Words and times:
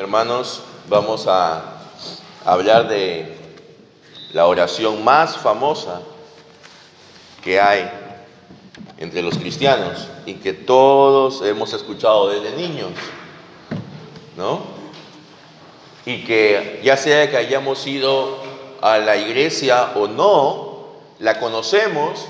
Hermanos, 0.00 0.62
vamos 0.88 1.26
a 1.26 1.62
hablar 2.44 2.88
de 2.88 3.36
la 4.32 4.46
oración 4.46 5.04
más 5.04 5.36
famosa 5.36 6.00
que 7.44 7.60
hay 7.60 7.90
entre 8.96 9.20
los 9.20 9.36
cristianos 9.36 10.08
y 10.24 10.34
que 10.34 10.52
todos 10.54 11.42
hemos 11.42 11.74
escuchado 11.74 12.30
desde 12.30 12.56
niños, 12.56 12.92
¿no? 14.36 14.60
Y 16.06 16.24
que 16.24 16.80
ya 16.82 16.96
sea 16.96 17.30
que 17.30 17.36
hayamos 17.36 17.86
ido 17.86 18.38
a 18.80 18.98
la 18.98 19.16
iglesia 19.16 19.92
o 19.96 20.06
no, 20.06 20.86
la 21.18 21.38
conocemos 21.40 22.24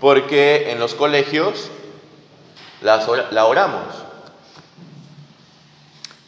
porque 0.00 0.72
en 0.72 0.80
los 0.80 0.94
colegios 0.94 1.70
la 2.80 3.44
oramos. 3.46 4.09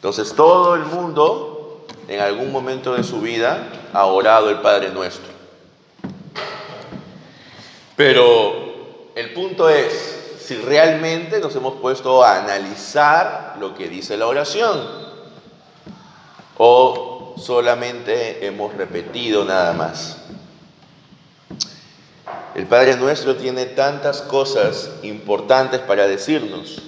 Entonces 0.03 0.35
todo 0.35 0.75
el 0.75 0.83
mundo 0.83 1.85
en 2.09 2.19
algún 2.19 2.51
momento 2.51 2.93
de 2.93 3.05
su 3.05 3.21
vida 3.21 3.69
ha 3.93 4.03
orado 4.03 4.49
el 4.49 4.59
Padre 4.59 4.89
Nuestro. 4.89 5.31
Pero 7.95 9.13
el 9.15 9.31
punto 9.31 9.69
es 9.69 10.35
si 10.39 10.57
realmente 10.57 11.39
nos 11.39 11.55
hemos 11.55 11.75
puesto 11.75 12.21
a 12.21 12.35
analizar 12.35 13.55
lo 13.61 13.75
que 13.75 13.87
dice 13.87 14.17
la 14.17 14.27
oración 14.27 14.77
o 16.57 17.35
solamente 17.37 18.45
hemos 18.45 18.73
repetido 18.73 19.45
nada 19.45 19.71
más. 19.71 20.17
El 22.55 22.65
Padre 22.65 22.97
Nuestro 22.97 23.37
tiene 23.37 23.67
tantas 23.67 24.21
cosas 24.21 24.89
importantes 25.01 25.79
para 25.79 26.07
decirnos. 26.07 26.79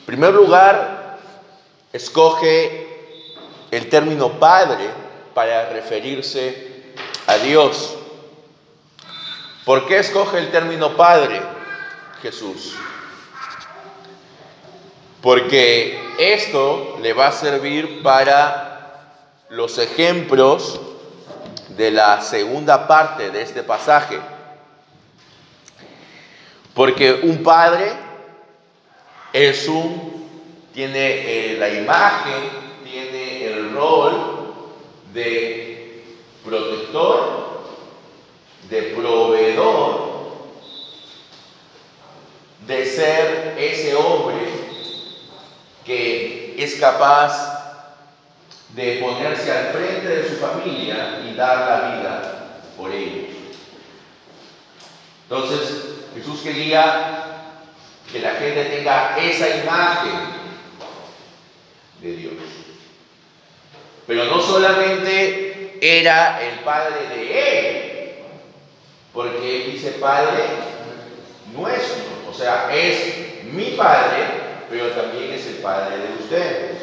En 0.00 0.04
primer 0.04 0.34
lugar, 0.34 0.91
escoge 1.92 2.88
el 3.70 3.88
término 3.88 4.38
Padre 4.38 4.88
para 5.34 5.70
referirse 5.70 6.94
a 7.26 7.36
Dios. 7.38 7.96
¿Por 9.64 9.86
qué 9.86 9.98
escoge 9.98 10.38
el 10.38 10.50
término 10.50 10.96
Padre 10.96 11.40
Jesús? 12.20 12.74
Porque 15.20 16.00
esto 16.18 16.98
le 17.00 17.12
va 17.12 17.28
a 17.28 17.32
servir 17.32 18.02
para 18.02 18.72
los 19.50 19.78
ejemplos 19.78 20.80
de 21.76 21.90
la 21.90 22.20
segunda 22.20 22.88
parte 22.88 23.30
de 23.30 23.42
este 23.42 23.62
pasaje. 23.62 24.18
Porque 26.74 27.20
un 27.22 27.42
padre 27.42 27.92
es 29.32 29.68
un 29.68 30.11
tiene 30.72 31.52
eh, 31.52 31.56
la 31.58 31.68
imagen, 31.68 32.50
tiene 32.84 33.46
el 33.46 33.72
rol 33.72 34.70
de 35.12 36.04
protector, 36.44 37.62
de 38.70 38.82
proveedor, 38.82 40.12
de 42.66 42.86
ser 42.86 43.56
ese 43.58 43.94
hombre 43.94 44.46
que 45.84 46.54
es 46.58 46.74
capaz 46.76 47.52
de 48.70 48.98
ponerse 49.02 49.50
al 49.50 49.66
frente 49.72 50.08
de 50.08 50.28
su 50.28 50.36
familia 50.36 51.20
y 51.28 51.34
dar 51.34 51.58
la 51.58 51.96
vida 51.96 52.62
por 52.76 52.90
ellos. 52.90 53.36
Entonces, 55.24 55.84
Jesús 56.14 56.40
quería 56.40 57.24
que 58.10 58.20
la 58.20 58.32
gente 58.34 58.64
tenga 58.66 59.16
esa 59.18 59.56
imagen 59.56 60.41
de 62.02 62.16
Dios. 62.16 62.34
Pero 64.06 64.24
no 64.24 64.40
solamente 64.40 65.78
era 65.80 66.42
el 66.42 66.58
Padre 66.60 67.08
de 67.08 67.58
Él, 67.58 68.12
porque 69.12 69.64
Él 69.64 69.72
dice 69.72 69.92
Padre 69.92 70.44
nuestro, 71.54 72.02
o 72.28 72.34
sea, 72.34 72.74
es 72.74 73.44
mi 73.52 73.72
Padre, 73.72 74.24
pero 74.68 74.88
también 74.88 75.32
es 75.32 75.46
el 75.46 75.56
Padre 75.56 75.98
de 75.98 76.22
ustedes. 76.22 76.82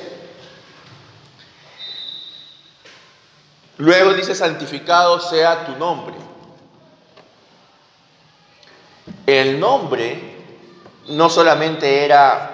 Luego 3.77 4.13
dice, 4.13 4.35
santificado 4.35 5.19
sea 5.19 5.65
tu 5.65 5.75
nombre. 5.77 6.15
El 9.25 9.59
nombre 9.59 10.19
no 11.07 11.29
solamente 11.29 12.03
era 12.03 12.48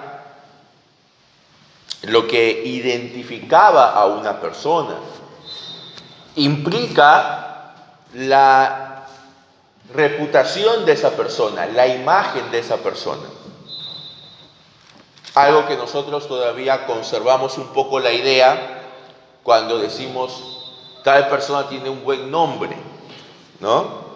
lo 2.06 2.26
que 2.26 2.62
identificaba 2.64 3.92
a 3.92 4.06
una 4.06 4.40
persona. 4.40 4.96
Implica 6.36 7.74
la 8.14 9.06
reputación 9.92 10.84
de 10.84 10.92
esa 10.92 11.10
persona, 11.10 11.66
la 11.66 11.86
imagen 11.86 12.50
de 12.50 12.58
esa 12.58 12.76
persona. 12.78 13.22
Algo 15.34 15.66
que 15.66 15.76
nosotros 15.76 16.28
todavía 16.28 16.86
conservamos 16.86 17.58
un 17.58 17.68
poco 17.68 18.00
la 18.00 18.12
idea 18.12 18.82
cuando 19.42 19.78
decimos 19.78 20.42
tal 21.04 21.28
persona 21.28 21.68
tiene 21.68 21.90
un 21.90 22.02
buen 22.04 22.30
nombre, 22.30 22.76
¿no? 23.60 24.06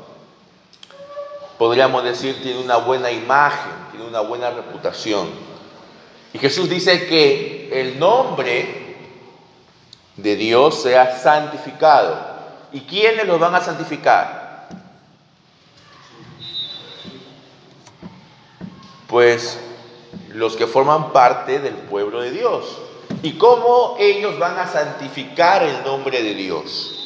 Podríamos 1.59 2.05
decir 2.05 2.43
tiene 2.43 2.61
una 2.61 2.79
buena 2.79 3.11
imagen, 3.11 3.73
tiene 3.91 4.07
una 4.07 4.21
buena 4.21 4.51
reputación. 4.51 5.50
Y 6.33 6.39
Jesús 6.39 6.69
dice 6.69 7.07
que 7.07 7.81
el 7.81 7.99
nombre 7.99 8.97
de 10.17 10.37
Dios 10.37 10.83
sea 10.83 11.19
santificado. 11.19 12.19
¿Y 12.73 12.81
quiénes 12.81 13.27
lo 13.27 13.39
van 13.39 13.55
a 13.55 13.61
santificar? 13.61 14.69
Pues 19.09 19.59
los 20.33 20.57
que 20.57 20.67
forman 20.67 21.13
parte 21.13 21.59
del 21.59 21.75
pueblo 21.75 22.21
de 22.21 22.31
Dios. 22.31 22.79
¿Y 23.23 23.33
cómo 23.33 23.97
ellos 23.99 24.39
van 24.39 24.59
a 24.59 24.69
santificar 24.69 25.65
el 25.65 25.83
nombre 25.83 26.23
de 26.23 26.35
Dios? 26.35 26.97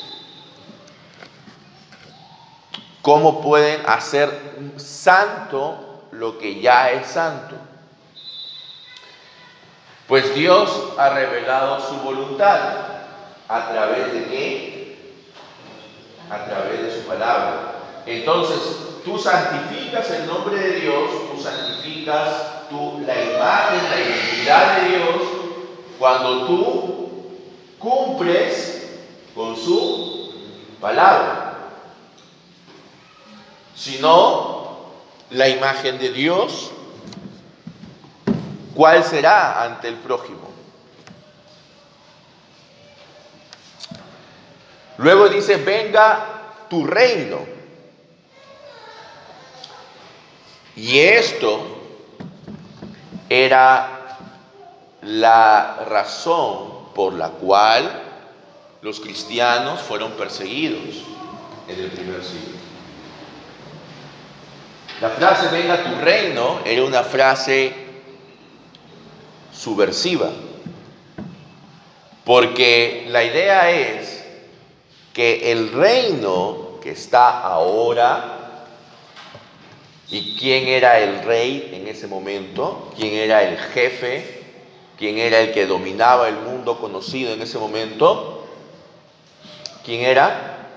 ¿Cómo 3.01 3.41
pueden 3.41 3.83
hacer 3.87 4.73
santo 4.77 6.05
lo 6.13 6.39
que 6.39 6.61
ya 6.61 6.91
es 6.91 7.07
santo? 7.07 7.57
Pues 10.09 10.35
Dios 10.35 10.71
ha 10.99 11.11
revelado 11.11 11.81
su 11.81 11.97
voluntad. 11.97 12.59
¿A 13.49 13.69
través 13.69 14.13
de 14.13 14.25
qué? 14.25 14.99
A 16.31 16.45
través 16.45 16.83
de 16.83 16.95
su 16.95 17.07
palabra. 17.07 17.73
Entonces, 18.07 18.59
tú 19.05 19.19
santificas 19.19 20.11
el 20.11 20.27
nombre 20.27 20.59
de 20.59 20.81
Dios, 20.81 21.11
tú 21.31 21.43
santificas 21.43 22.69
tú, 22.69 23.03
la 23.07 23.15
imagen, 23.15 23.91
la 23.91 24.01
identidad 24.01 24.77
de 24.77 24.89
Dios, 24.89 25.23
cuando 25.99 26.47
tú 26.47 27.05
cumples 27.79 28.99
con 29.35 29.57
su 29.57 30.33
palabra. 30.81 31.71
Si 33.75 33.99
no, 33.99 34.91
la 35.31 35.49
imagen 35.49 35.99
de 35.99 36.11
Dios 36.11 36.71
¿Cuál 38.75 39.05
será 39.05 39.63
ante 39.63 39.89
el 39.89 39.97
prójimo? 39.97 40.51
Luego 44.99 45.29
dice, 45.29 45.57
venga 45.57 46.43
tu 46.69 46.87
reino. 46.87 47.39
Y 50.77 50.99
esto 50.99 51.83
era 53.29 54.19
la 55.03 55.85
razón 55.89 56.93
por 56.95 57.13
la 57.13 57.29
cual 57.31 58.03
los 58.83 59.01
cristianos 59.01 59.81
fueron 59.81 60.13
perseguidos 60.13 60.97
en 61.69 61.81
el 61.81 61.91
primer 61.91 62.23
siglo. 62.25 62.55
La 65.01 65.11
frase 65.11 65.49
venga 65.49 65.83
tu 65.83 65.97
reino 66.01 66.61
era 66.65 66.85
una 66.85 67.03
frase 67.03 67.84
subversiva. 69.65 70.31
Porque 72.25 73.07
la 73.09 73.25
idea 73.25 73.71
es 73.71 74.23
que 75.15 75.53
el 75.53 75.73
reino 75.73 76.79
que 76.83 76.91
está 76.91 77.41
ahora, 77.41 78.67
y 80.11 80.37
quién 80.37 80.69
era 80.69 81.01
el 81.01 81.23
rey 81.25 81.71
en 81.73 81.89
ese 81.89 82.07
momento, 82.07 82.93
quién 82.97 83.15
era 83.15 83.43
el 83.43 83.57
jefe, 83.57 84.43
quién 84.99 85.19
era 85.19 85.41
el 85.41 85.53
que 85.53 85.67
dominaba 85.67 86.29
el 86.29 86.37
mundo 86.37 86.79
conocido 86.79 87.33
en 87.33 87.41
ese 87.41 87.59
momento, 87.59 88.47
quién 89.83 90.03
era 90.03 90.69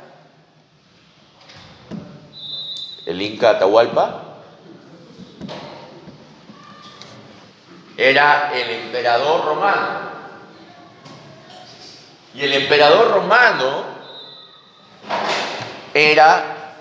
el 3.06 3.22
Inca 3.22 3.51
Atahualpa, 3.51 4.26
era 7.97 8.51
el 8.53 8.69
emperador 8.69 9.44
romano. 9.44 10.11
Y 12.35 12.44
el 12.44 12.53
emperador 12.53 13.11
romano 13.11 13.85
era 15.95 16.75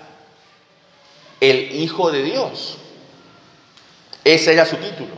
el 1.39 1.75
Hijo 1.75 2.11
de 2.11 2.21
Dios. 2.21 2.77
Ese 4.23 4.53
era 4.53 4.65
su 4.67 4.75
título. 4.75 5.15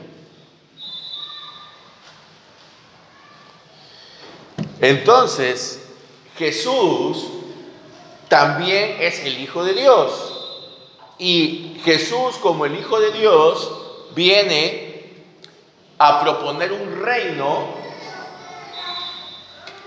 Entonces, 4.80 5.82
Jesús 6.38 7.26
también 8.30 8.98
es 9.02 9.26
el 9.26 9.38
Hijo 9.40 9.66
de 9.66 9.74
Dios. 9.74 10.36
Y 11.18 11.82
Jesús 11.84 12.38
como 12.38 12.66
el 12.66 12.80
Hijo 12.80 13.02
de 13.02 13.12
Dios 13.12 13.72
viene 14.16 14.89
a 16.00 16.22
proponer 16.22 16.72
un 16.72 17.02
reino 17.02 17.76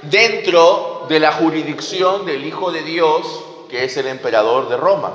dentro 0.03 1.07
de 1.09 1.19
la 1.19 1.33
jurisdicción 1.33 2.27
del 2.27 2.45
Hijo 2.45 2.71
de 2.71 2.83
Dios, 2.83 3.27
que 3.71 3.85
es 3.85 3.97
el 3.97 4.07
emperador 4.07 4.69
de 4.69 4.77
Roma. 4.77 5.15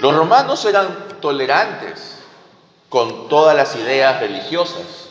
Los 0.00 0.14
romanos 0.14 0.64
eran 0.64 1.20
tolerantes 1.20 2.18
con 2.88 3.28
todas 3.28 3.56
las 3.56 3.76
ideas 3.76 4.20
religiosas. 4.20 5.10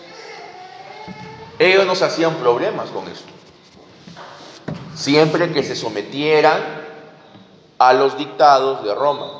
Ellos 1.59 1.85
no 1.85 1.95
se 1.95 2.05
hacían 2.05 2.35
problemas 2.35 2.89
con 2.89 3.07
esto. 3.07 3.31
Siempre 4.95 5.53
que 5.53 5.63
se 5.63 5.75
sometieran 5.77 6.61
a 7.79 7.93
los 7.93 8.17
dictados 8.17 8.83
de 8.83 8.93
Roma. 8.93 9.31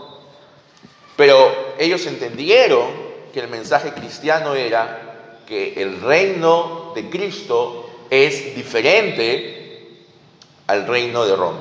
Pero 1.15 1.67
ellos 1.80 2.06
entendieron 2.06 2.88
que 3.34 3.40
el 3.42 3.48
mensaje 3.48 3.92
cristiano 3.94 4.56
era 4.56 5.44
que 5.48 5.82
el 5.82 6.02
reino 6.02 6.92
de 6.96 7.10
Cristo 7.10 7.90
es 8.10 8.56
diferente 8.56 9.98
al 10.68 10.88
reino 10.88 11.26
de 11.26 11.36
Roma. 11.36 11.60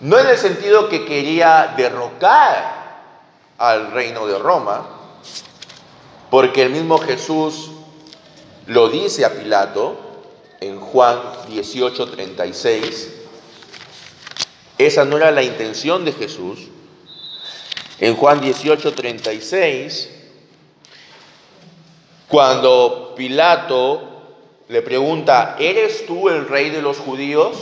No 0.00 0.18
en 0.18 0.28
el 0.28 0.38
sentido 0.38 0.88
que 0.88 1.04
quería 1.04 1.74
derrocar 1.76 2.78
al 3.58 3.90
reino 3.90 4.26
de 4.26 4.38
Roma, 4.38 4.86
porque 6.30 6.62
el 6.62 6.70
mismo 6.70 6.98
Jesús 6.98 7.72
lo 8.66 8.88
dice 8.88 9.24
a 9.24 9.32
Pilato 9.32 9.96
en 10.60 10.78
Juan 10.78 11.18
18:36. 11.48 13.08
Esa 14.78 15.04
no 15.04 15.16
era 15.16 15.32
la 15.32 15.42
intención 15.42 16.04
de 16.04 16.12
Jesús. 16.12 16.68
En 18.00 18.14
Juan 18.14 18.40
18:36, 18.40 20.08
cuando 22.28 23.14
Pilato 23.16 24.02
le 24.68 24.82
pregunta, 24.82 25.56
¿eres 25.58 26.06
tú 26.06 26.28
el 26.28 26.46
rey 26.46 26.70
de 26.70 26.82
los 26.82 26.98
judíos? 26.98 27.56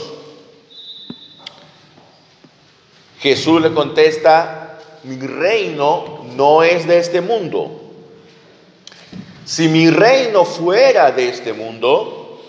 Jesús 3.19 3.61
le 3.61 3.73
contesta, 3.73 4.79
mi 5.03 5.17
reino 5.17 6.25
no 6.35 6.61
es 6.61 6.85
de 6.85 6.99
este 6.99 7.21
mundo. 7.21 7.81
Si 9.45 9.69
mi 9.69 9.89
reino 9.89 10.45
fuera 10.45 11.11
de 11.11 11.29
este 11.29 11.53
mundo, 11.53 12.39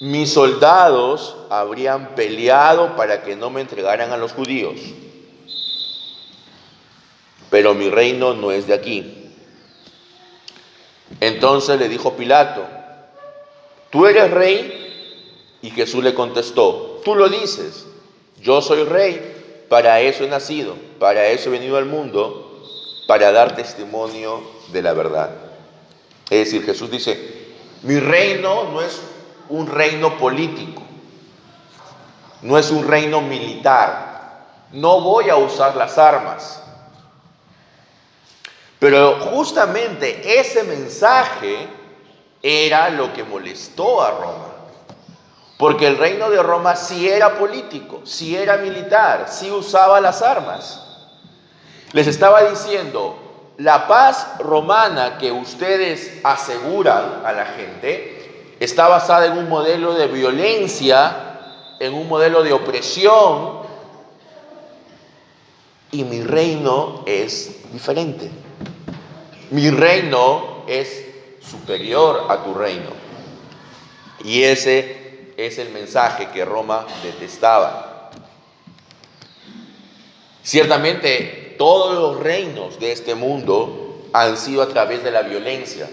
mis 0.00 0.32
soldados 0.32 1.36
habrían 1.48 2.14
peleado 2.14 2.96
para 2.96 3.22
que 3.22 3.36
no 3.36 3.48
me 3.48 3.62
entregaran 3.62 4.12
a 4.12 4.16
los 4.16 4.32
judíos. 4.32 4.74
Pero 7.56 7.72
mi 7.72 7.88
reino 7.88 8.34
no 8.34 8.52
es 8.52 8.66
de 8.66 8.74
aquí. 8.74 9.32
Entonces 11.20 11.78
le 11.78 11.88
dijo 11.88 12.12
Pilato, 12.12 12.66
¿tú 13.88 14.06
eres 14.06 14.30
rey? 14.30 15.56
Y 15.62 15.70
Jesús 15.70 16.04
le 16.04 16.12
contestó, 16.12 17.00
tú 17.02 17.14
lo 17.14 17.30
dices, 17.30 17.86
yo 18.42 18.60
soy 18.60 18.84
rey 18.84 19.64
para 19.70 20.02
eso 20.02 20.22
he 20.22 20.28
nacido, 20.28 20.76
para 21.00 21.28
eso 21.28 21.48
he 21.48 21.52
venido 21.52 21.78
al 21.78 21.86
mundo, 21.86 22.62
para 23.08 23.32
dar 23.32 23.56
testimonio 23.56 24.42
de 24.70 24.82
la 24.82 24.92
verdad. 24.92 25.30
Es 26.28 26.44
decir, 26.44 26.62
Jesús 26.62 26.90
dice, 26.90 27.54
mi 27.84 27.98
reino 27.98 28.64
no 28.70 28.82
es 28.82 29.00
un 29.48 29.66
reino 29.66 30.18
político, 30.18 30.82
no 32.42 32.58
es 32.58 32.70
un 32.70 32.86
reino 32.86 33.22
militar, 33.22 34.44
no 34.72 35.00
voy 35.00 35.30
a 35.30 35.36
usar 35.36 35.74
las 35.74 35.96
armas. 35.96 36.64
Pero 38.78 39.18
justamente 39.20 40.38
ese 40.38 40.62
mensaje 40.64 41.66
era 42.42 42.90
lo 42.90 43.12
que 43.12 43.24
molestó 43.24 44.02
a 44.02 44.10
Roma. 44.10 44.46
Porque 45.58 45.86
el 45.86 45.96
reino 45.96 46.28
de 46.28 46.42
Roma 46.42 46.76
sí 46.76 47.08
era 47.08 47.38
político, 47.38 48.02
sí 48.04 48.36
era 48.36 48.58
militar, 48.58 49.26
sí 49.28 49.50
usaba 49.50 50.00
las 50.00 50.20
armas. 50.20 50.82
Les 51.92 52.06
estaba 52.06 52.42
diciendo, 52.42 53.16
la 53.56 53.86
paz 53.86 54.38
romana 54.38 55.16
que 55.16 55.32
ustedes 55.32 56.20
aseguran 56.22 57.22
a 57.24 57.32
la 57.32 57.46
gente 57.46 58.54
está 58.60 58.88
basada 58.88 59.26
en 59.26 59.38
un 59.38 59.48
modelo 59.48 59.94
de 59.94 60.08
violencia, 60.08 61.76
en 61.80 61.94
un 61.94 62.06
modelo 62.06 62.42
de 62.42 62.52
opresión, 62.52 63.60
y 65.90 66.04
mi 66.04 66.22
reino 66.22 67.02
es 67.06 67.72
diferente. 67.72 68.30
Mi 69.50 69.70
reino 69.70 70.64
es 70.66 71.04
superior 71.40 72.26
a 72.28 72.42
tu 72.42 72.54
reino. 72.54 72.90
Y 74.24 74.42
ese 74.42 75.32
es 75.36 75.58
el 75.58 75.70
mensaje 75.70 76.28
que 76.30 76.44
Roma 76.44 76.86
detestaba. 77.02 78.10
Ciertamente, 80.42 81.54
todos 81.58 81.94
los 81.94 82.22
reinos 82.22 82.78
de 82.78 82.92
este 82.92 83.14
mundo 83.14 84.08
han 84.12 84.36
sido 84.36 84.62
a 84.62 84.68
través 84.68 85.04
de 85.04 85.10
la 85.10 85.22
violencia. 85.22 85.88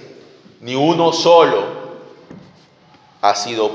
Ni 0.61 0.75
uno 0.75 1.11
solo 1.11 1.63
ha 3.21 3.35
sido 3.35 3.71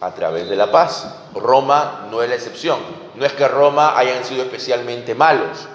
a 0.00 0.14
través 0.14 0.48
de 0.48 0.56
la 0.56 0.70
paz. 0.70 1.06
Roma 1.34 2.08
no 2.10 2.22
es 2.22 2.28
la 2.28 2.36
excepción. 2.36 2.78
No 3.14 3.26
es 3.26 3.32
que 3.32 3.46
Roma 3.48 3.98
hayan 3.98 4.24
sido 4.24 4.42
especialmente 4.42 5.14
malos. 5.14 5.68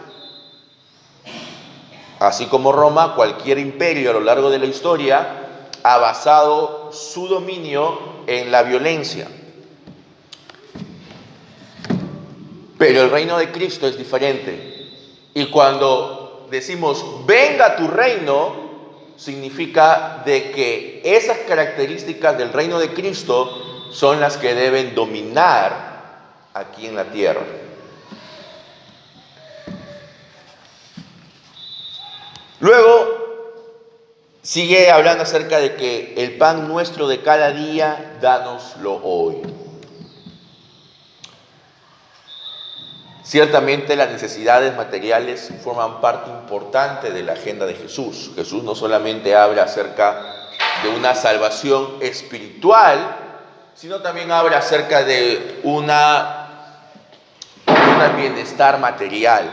Así 2.26 2.48
como 2.48 2.72
Roma, 2.72 3.14
cualquier 3.14 3.60
imperio 3.60 4.10
a 4.10 4.14
lo 4.14 4.20
largo 4.20 4.50
de 4.50 4.58
la 4.58 4.66
historia 4.66 5.28
ha 5.84 5.98
basado 6.00 6.90
su 6.92 7.28
dominio 7.28 8.24
en 8.26 8.52
la 8.52 8.64
violencia. 8.64 9.28
Pero 12.80 13.04
el 13.04 13.12
reino 13.12 13.38
de 13.38 13.52
Cristo 13.52 13.86
es 13.86 13.96
diferente. 13.96 14.90
Y 15.36 15.52
cuando 15.52 16.48
decimos, 16.50 17.06
venga 17.28 17.76
tu 17.76 17.88
reino, 17.88 18.56
significa 19.18 20.24
de 20.26 20.50
que 20.50 21.02
esas 21.06 21.38
características 21.48 22.40
del 22.40 22.52
reino 22.52 22.80
de 22.80 22.92
Cristo 22.92 23.92
son 23.92 24.20
las 24.20 24.38
que 24.38 24.56
deben 24.56 24.96
dominar 24.96 26.50
aquí 26.56 26.88
en 26.88 26.96
la 26.96 27.04
tierra. 27.06 27.65
Luego 32.66 33.26
Sigue 34.46 34.92
hablando 34.92 35.24
acerca 35.24 35.58
de 35.58 35.76
que 35.76 36.14
el 36.18 36.38
pan 36.38 36.68
nuestro 36.68 37.08
de 37.08 37.24
cada 37.24 37.50
día, 37.50 38.18
danoslo 38.22 39.02
hoy. 39.04 39.42
Ciertamente 43.24 43.96
las 43.96 44.12
necesidades 44.12 44.78
materiales 44.78 45.52
forman 45.64 46.00
parte 46.00 46.30
importante 46.30 47.10
de 47.10 47.24
la 47.24 47.34
agenda 47.34 47.66
de 47.66 47.74
Jesús. 47.74 48.34
Jesús 48.36 48.64
no 48.64 48.76
solamente 48.76 49.36
habla 49.36 49.64
acerca 49.64 50.22
de 50.84 50.90
una 50.90 51.16
salvación 51.16 51.98
espiritual, 52.02 53.18
sino 53.74 54.02
también 54.02 54.32
habla 54.32 54.60
acerca 54.60 55.04
de 55.04 55.60
una, 55.64 56.50
un 57.66 58.16
bienestar 58.16 58.80
material. 58.80 59.50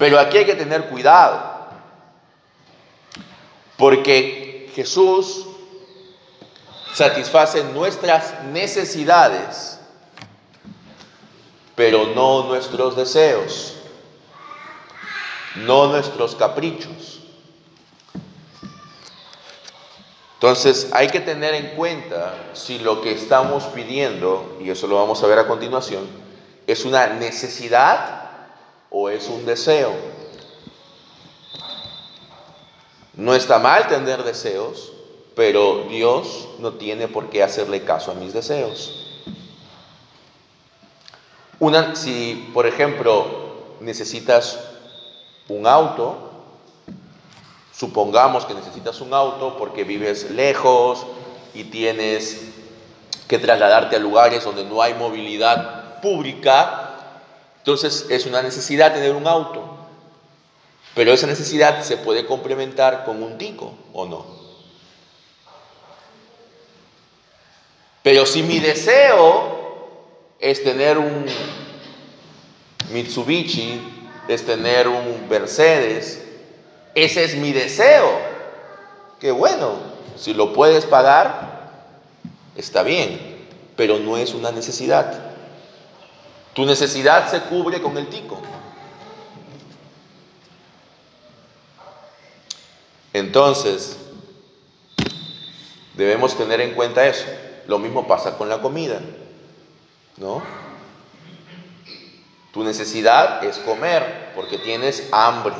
Pero 0.00 0.18
aquí 0.18 0.38
hay 0.38 0.46
que 0.46 0.56
tener 0.56 0.86
cuidado 0.86 1.55
porque 3.76 4.70
Jesús 4.74 5.46
satisface 6.94 7.62
nuestras 7.64 8.44
necesidades, 8.44 9.78
pero 11.74 12.06
no 12.14 12.44
nuestros 12.44 12.96
deseos, 12.96 13.74
no 15.56 15.88
nuestros 15.88 16.34
caprichos. 16.36 17.20
Entonces 20.34 20.90
hay 20.92 21.08
que 21.08 21.20
tener 21.20 21.54
en 21.54 21.76
cuenta 21.76 22.34
si 22.52 22.78
lo 22.78 23.00
que 23.00 23.12
estamos 23.12 23.64
pidiendo, 23.64 24.58
y 24.60 24.70
eso 24.70 24.86
lo 24.86 24.96
vamos 24.96 25.22
a 25.22 25.26
ver 25.26 25.38
a 25.38 25.46
continuación, 25.46 26.06
es 26.66 26.84
una 26.84 27.06
necesidad 27.08 28.30
o 28.90 29.08
es 29.10 29.28
un 29.28 29.44
deseo. 29.46 30.15
No 33.16 33.34
está 33.34 33.58
mal 33.58 33.88
tener 33.88 34.22
deseos, 34.24 34.92
pero 35.34 35.84
Dios 35.88 36.48
no 36.58 36.74
tiene 36.74 37.08
por 37.08 37.30
qué 37.30 37.42
hacerle 37.42 37.82
caso 37.82 38.10
a 38.10 38.14
mis 38.14 38.34
deseos. 38.34 38.92
Si, 41.94 42.50
por 42.52 42.66
ejemplo, 42.66 43.26
necesitas 43.80 44.60
un 45.48 45.66
auto, 45.66 46.30
supongamos 47.72 48.44
que 48.44 48.52
necesitas 48.52 49.00
un 49.00 49.14
auto 49.14 49.56
porque 49.56 49.84
vives 49.84 50.30
lejos 50.30 51.06
y 51.54 51.64
tienes 51.64 52.52
que 53.26 53.38
trasladarte 53.38 53.96
a 53.96 53.98
lugares 53.98 54.44
donde 54.44 54.64
no 54.64 54.82
hay 54.82 54.92
movilidad 54.92 56.00
pública, 56.02 56.90
entonces 57.58 58.06
es 58.10 58.26
una 58.26 58.42
necesidad 58.42 58.92
tener 58.92 59.16
un 59.16 59.26
auto. 59.26 59.75
Pero 60.96 61.12
esa 61.12 61.26
necesidad 61.26 61.82
se 61.82 61.98
puede 61.98 62.24
complementar 62.24 63.04
con 63.04 63.22
un 63.22 63.36
tico 63.36 63.74
o 63.92 64.06
no. 64.06 64.24
Pero 68.02 68.24
si 68.24 68.42
mi 68.42 68.60
deseo 68.60 69.90
es 70.40 70.64
tener 70.64 70.96
un 70.96 71.26
Mitsubishi, 72.92 73.78
es 74.26 74.46
tener 74.46 74.88
un 74.88 75.28
Mercedes, 75.28 76.22
ese 76.94 77.24
es 77.24 77.36
mi 77.36 77.52
deseo. 77.52 78.18
Que 79.20 79.32
bueno, 79.32 79.72
si 80.16 80.32
lo 80.32 80.54
puedes 80.54 80.86
pagar, 80.86 81.72
está 82.56 82.82
bien, 82.82 83.46
pero 83.76 83.98
no 83.98 84.16
es 84.16 84.32
una 84.32 84.50
necesidad. 84.50 85.12
Tu 86.54 86.64
necesidad 86.64 87.30
se 87.30 87.42
cubre 87.42 87.82
con 87.82 87.98
el 87.98 88.08
tico. 88.08 88.40
Entonces, 93.16 93.96
debemos 95.94 96.36
tener 96.36 96.60
en 96.60 96.74
cuenta 96.74 97.06
eso. 97.06 97.24
Lo 97.66 97.78
mismo 97.78 98.06
pasa 98.06 98.36
con 98.36 98.50
la 98.50 98.60
comida, 98.60 99.00
¿no? 100.18 100.42
Tu 102.52 102.62
necesidad 102.62 103.42
es 103.42 103.56
comer 103.56 104.32
porque 104.34 104.58
tienes 104.58 105.08
hambre 105.12 105.54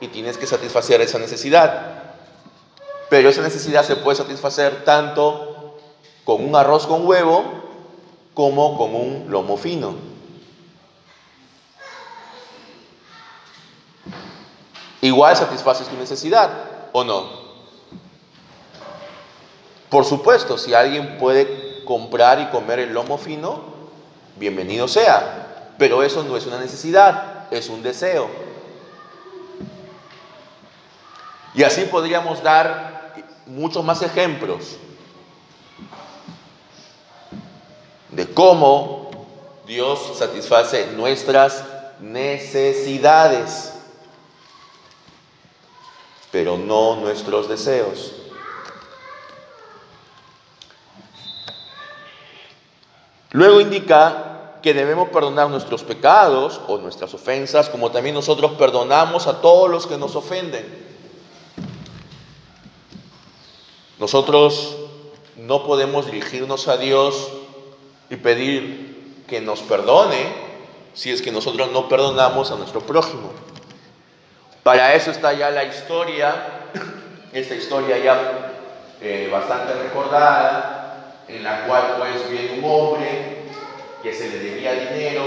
y 0.00 0.08
tienes 0.08 0.36
que 0.36 0.48
satisfacer 0.48 1.00
esa 1.00 1.20
necesidad. 1.20 2.02
Pero 3.08 3.28
esa 3.28 3.42
necesidad 3.42 3.84
se 3.84 3.94
puede 3.94 4.16
satisfacer 4.16 4.84
tanto 4.84 5.78
con 6.24 6.44
un 6.44 6.56
arroz 6.56 6.88
con 6.88 7.06
huevo 7.06 7.44
como 8.34 8.76
con 8.76 8.92
un 8.96 9.26
lomo 9.30 9.56
fino. 9.56 9.94
Igual 15.02 15.36
satisfaces 15.36 15.86
tu 15.86 15.96
necesidad 15.96 16.75
o 16.92 17.04
no. 17.04 17.46
Por 19.88 20.04
supuesto, 20.04 20.58
si 20.58 20.74
alguien 20.74 21.16
puede 21.18 21.84
comprar 21.84 22.40
y 22.40 22.46
comer 22.46 22.80
el 22.80 22.92
lomo 22.92 23.18
fino, 23.18 23.60
bienvenido 24.36 24.88
sea. 24.88 25.72
Pero 25.78 26.02
eso 26.02 26.24
no 26.24 26.36
es 26.36 26.46
una 26.46 26.58
necesidad, 26.58 27.46
es 27.50 27.68
un 27.68 27.82
deseo. 27.82 28.28
Y 31.54 31.62
así 31.62 31.82
podríamos 31.84 32.42
dar 32.42 33.14
muchos 33.46 33.84
más 33.84 34.02
ejemplos 34.02 34.76
de 38.10 38.26
cómo 38.26 39.10
Dios 39.66 40.18
satisface 40.18 40.88
nuestras 40.92 41.64
necesidades 42.00 43.75
pero 46.36 46.58
no 46.58 46.96
nuestros 46.96 47.48
deseos. 47.48 48.12
Luego 53.30 53.62
indica 53.62 54.58
que 54.62 54.74
debemos 54.74 55.08
perdonar 55.08 55.48
nuestros 55.48 55.82
pecados 55.82 56.60
o 56.68 56.76
nuestras 56.76 57.14
ofensas, 57.14 57.70
como 57.70 57.90
también 57.90 58.14
nosotros 58.14 58.52
perdonamos 58.58 59.26
a 59.26 59.40
todos 59.40 59.70
los 59.70 59.86
que 59.86 59.96
nos 59.96 60.14
ofenden. 60.14 60.66
Nosotros 63.98 64.76
no 65.36 65.64
podemos 65.64 66.04
dirigirnos 66.04 66.68
a 66.68 66.76
Dios 66.76 67.30
y 68.10 68.16
pedir 68.16 69.24
que 69.26 69.40
nos 69.40 69.60
perdone 69.60 70.34
si 70.92 71.12
es 71.12 71.22
que 71.22 71.32
nosotros 71.32 71.72
no 71.72 71.88
perdonamos 71.88 72.50
a 72.50 72.56
nuestro 72.56 72.82
prójimo. 72.82 73.30
Para 74.66 74.96
eso 74.96 75.12
está 75.12 75.32
ya 75.32 75.50
la 75.50 75.62
historia, 75.62 76.34
esta 77.32 77.54
historia 77.54 77.98
ya 77.98 78.50
eh, 79.00 79.28
bastante 79.30 79.74
recordada, 79.74 81.22
en 81.28 81.44
la 81.44 81.66
cual 81.68 81.94
pues 81.98 82.28
viene 82.28 82.58
un 82.58 82.64
hombre 82.68 83.42
que 84.02 84.12
se 84.12 84.28
le 84.28 84.40
debía 84.40 84.72
dinero, 84.72 85.22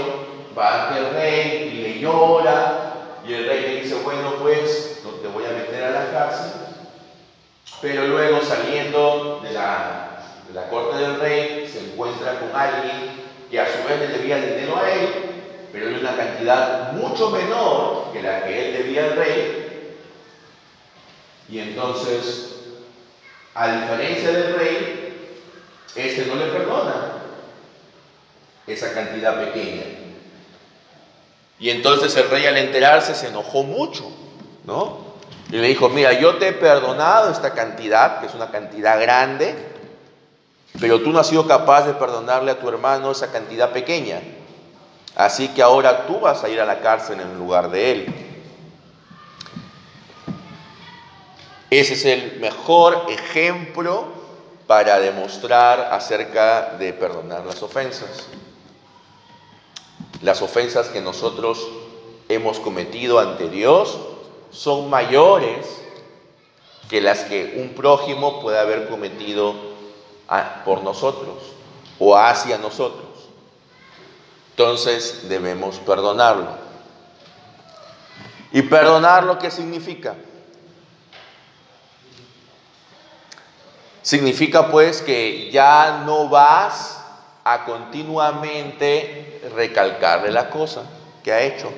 va 0.58 0.88
ante 0.88 1.00
el 1.00 1.14
rey 1.14 1.70
y 1.72 1.76
le 1.80 2.00
llora, 2.00 2.92
y 3.26 3.32
el 3.32 3.46
rey 3.46 3.60
le 3.62 3.80
dice, 3.80 3.94
bueno 4.04 4.34
pues 4.42 5.00
no 5.04 5.12
te 5.12 5.28
voy 5.28 5.46
a 5.46 5.52
meter 5.52 5.84
a 5.84 5.90
la 5.90 6.10
cárcel, 6.10 6.60
pero 7.80 8.08
luego 8.08 8.42
saliendo 8.42 9.40
de 9.42 9.52
la, 9.52 10.18
de 10.48 10.52
la 10.52 10.68
corte 10.68 10.98
del 10.98 11.18
rey 11.18 11.66
se 11.66 11.78
encuentra 11.78 12.40
con 12.40 12.54
alguien 12.54 13.24
que 13.50 13.58
a 13.58 13.64
su 13.64 13.88
vez 13.88 14.00
le 14.00 14.18
debía 14.18 14.36
dinero 14.36 14.76
a 14.76 14.90
él, 14.90 15.29
pero 15.72 15.88
en 15.88 15.96
una 15.96 16.16
cantidad 16.16 16.92
mucho 16.92 17.30
menor 17.30 18.12
que 18.12 18.22
la 18.22 18.44
que 18.44 18.68
él 18.68 18.76
debía 18.78 19.04
al 19.04 19.16
rey. 19.16 19.96
Y 21.48 21.58
entonces, 21.58 22.56
a 23.54 23.80
diferencia 23.80 24.32
del 24.32 24.54
rey, 24.54 25.36
este 25.94 26.26
no 26.26 26.36
le 26.36 26.46
perdona 26.46 27.12
esa 28.66 28.92
cantidad 28.92 29.44
pequeña. 29.44 29.82
Y 31.58 31.70
entonces 31.70 32.16
el 32.16 32.30
rey 32.30 32.46
al 32.46 32.56
enterarse 32.56 33.14
se 33.14 33.28
enojó 33.28 33.64
mucho, 33.64 34.10
¿no? 34.64 35.10
Y 35.50 35.56
le 35.56 35.68
dijo, 35.68 35.88
mira, 35.88 36.12
yo 36.12 36.36
te 36.36 36.48
he 36.48 36.52
perdonado 36.52 37.30
esta 37.30 37.52
cantidad, 37.52 38.20
que 38.20 38.26
es 38.26 38.34
una 38.34 38.50
cantidad 38.50 39.00
grande, 39.00 39.54
pero 40.78 41.00
tú 41.00 41.10
no 41.10 41.18
has 41.18 41.26
sido 41.26 41.46
capaz 41.46 41.86
de 41.86 41.94
perdonarle 41.94 42.52
a 42.52 42.58
tu 42.60 42.68
hermano 42.68 43.10
esa 43.10 43.32
cantidad 43.32 43.72
pequeña. 43.72 44.20
Así 45.20 45.48
que 45.48 45.60
ahora 45.60 46.06
tú 46.06 46.18
vas 46.18 46.42
a 46.44 46.48
ir 46.48 46.58
a 46.62 46.64
la 46.64 46.80
cárcel 46.80 47.20
en 47.20 47.38
lugar 47.38 47.70
de 47.70 47.92
él. 47.92 48.14
Ese 51.68 51.92
es 51.92 52.06
el 52.06 52.40
mejor 52.40 53.04
ejemplo 53.10 54.06
para 54.66 54.98
demostrar 54.98 55.92
acerca 55.92 56.76
de 56.78 56.94
perdonar 56.94 57.44
las 57.44 57.62
ofensas. 57.62 58.28
Las 60.22 60.40
ofensas 60.40 60.88
que 60.88 61.02
nosotros 61.02 61.68
hemos 62.30 62.58
cometido 62.58 63.18
ante 63.18 63.50
Dios 63.50 63.98
son 64.50 64.88
mayores 64.88 65.66
que 66.88 67.02
las 67.02 67.24
que 67.24 67.58
un 67.58 67.74
prójimo 67.74 68.40
puede 68.40 68.58
haber 68.58 68.88
cometido 68.88 69.54
por 70.64 70.82
nosotros 70.82 71.36
o 71.98 72.16
hacia 72.16 72.56
nosotros 72.56 73.09
entonces 74.60 75.26
debemos 75.26 75.78
perdonarlo. 75.78 76.48
¿Y 78.52 78.60
perdonarlo 78.60 79.38
qué 79.38 79.50
significa? 79.50 80.16
Significa 84.02 84.70
pues 84.70 85.00
que 85.00 85.50
ya 85.50 86.02
no 86.04 86.28
vas 86.28 87.02
a 87.42 87.64
continuamente 87.64 89.40
recalcarle 89.56 90.30
la 90.30 90.50
cosa 90.50 90.82
que 91.24 91.32
ha 91.32 91.40
hecho. 91.40 91.72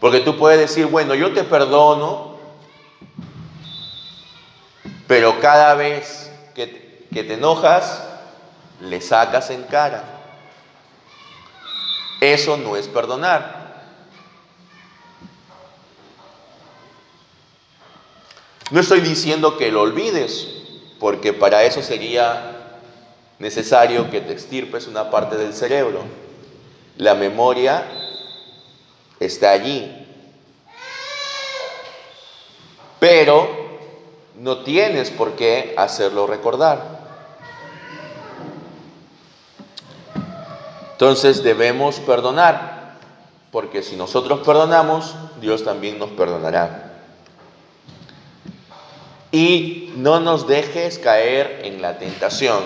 Porque 0.00 0.20
tú 0.20 0.36
puedes 0.36 0.58
decir, 0.58 0.86
bueno, 0.86 1.14
yo 1.14 1.32
te 1.32 1.44
perdono, 1.44 2.36
pero 5.06 5.38
cada 5.38 5.74
vez 5.74 6.32
que, 6.56 7.06
que 7.14 7.22
te 7.22 7.34
enojas, 7.34 8.02
le 8.80 9.00
sacas 9.00 9.50
en 9.50 9.62
cara. 9.62 10.17
Eso 12.20 12.56
no 12.56 12.76
es 12.76 12.88
perdonar. 12.88 13.58
No 18.70 18.80
estoy 18.80 19.00
diciendo 19.00 19.56
que 19.56 19.72
lo 19.72 19.82
olvides, 19.82 20.48
porque 21.00 21.32
para 21.32 21.64
eso 21.64 21.82
sería 21.82 22.80
necesario 23.38 24.10
que 24.10 24.20
te 24.20 24.32
extirpes 24.32 24.86
una 24.86 25.10
parte 25.10 25.36
del 25.36 25.54
cerebro. 25.54 26.02
La 26.96 27.14
memoria 27.14 27.86
está 29.20 29.52
allí. 29.52 30.06
Pero 32.98 33.48
no 34.34 34.64
tienes 34.64 35.10
por 35.10 35.36
qué 35.36 35.74
hacerlo 35.78 36.26
recordar. 36.26 36.97
Entonces 40.98 41.44
debemos 41.44 42.00
perdonar, 42.00 42.96
porque 43.52 43.84
si 43.84 43.94
nosotros 43.94 44.40
perdonamos, 44.44 45.14
Dios 45.40 45.62
también 45.62 45.96
nos 45.96 46.10
perdonará. 46.10 46.90
Y 49.30 49.92
no 49.94 50.18
nos 50.18 50.48
dejes 50.48 50.98
caer 50.98 51.60
en 51.62 51.80
la 51.80 52.00
tentación. 52.00 52.64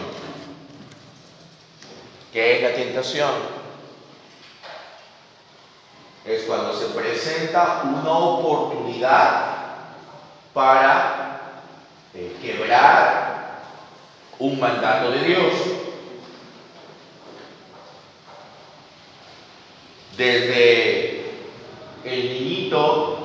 ¿Qué 2.33 2.57
es 2.57 2.63
la 2.63 2.75
tentación? 2.75 3.33
Es 6.25 6.45
cuando 6.45 6.73
se 6.73 6.87
presenta 6.87 7.83
una 7.85 8.13
oportunidad 8.13 9.57
para 10.55 11.41
eh, 12.15 12.35
quebrar 12.41 13.61
un 14.39 14.59
mandato 14.59 15.11
de 15.11 15.23
Dios. 15.23 15.82
Desde 20.17 21.35
el 22.05 22.29
niñito 22.29 23.19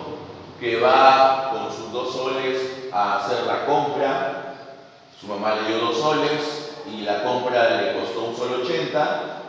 que 0.60 0.80
va 0.80 1.52
con 1.52 1.72
sus 1.76 1.92
dos 1.92 2.14
soles 2.14 2.90
a 2.92 3.18
hacer 3.18 3.46
la 3.46 3.66
compra, 3.66 4.56
su 5.20 5.28
mamá 5.28 5.56
le 5.56 5.68
dio 5.68 5.80
dos 5.80 6.00
soles 6.00 6.76
y 6.92 7.02
la 7.02 7.24
compra 7.24 7.82
le 7.82 8.00
costó 8.00 8.24
un 8.24 8.36
solo 8.36 8.64
ochenta, 8.64 9.42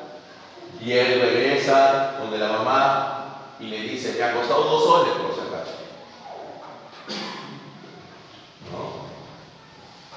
y 0.81 0.93
él 0.93 1.21
regresa 1.21 2.17
donde 2.19 2.39
la 2.39 2.49
mamá 2.49 3.25
y 3.61 3.67
le 3.67 3.83
dice, 3.83 4.17
me 4.19 4.25
ha 4.25 4.35
costado 4.35 4.65
dos 4.65 4.85
soles 4.85 5.13
por 5.15 5.35
si 5.35 5.41
acaso. 5.41 5.75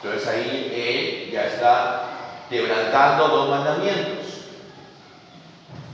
Entonces 0.03 0.27
ahí 0.27 0.71
él 0.73 1.31
ya 1.31 1.45
está 1.45 2.03
quebrantando 2.49 3.27
dos 3.27 3.49
mandamientos. 3.49 4.25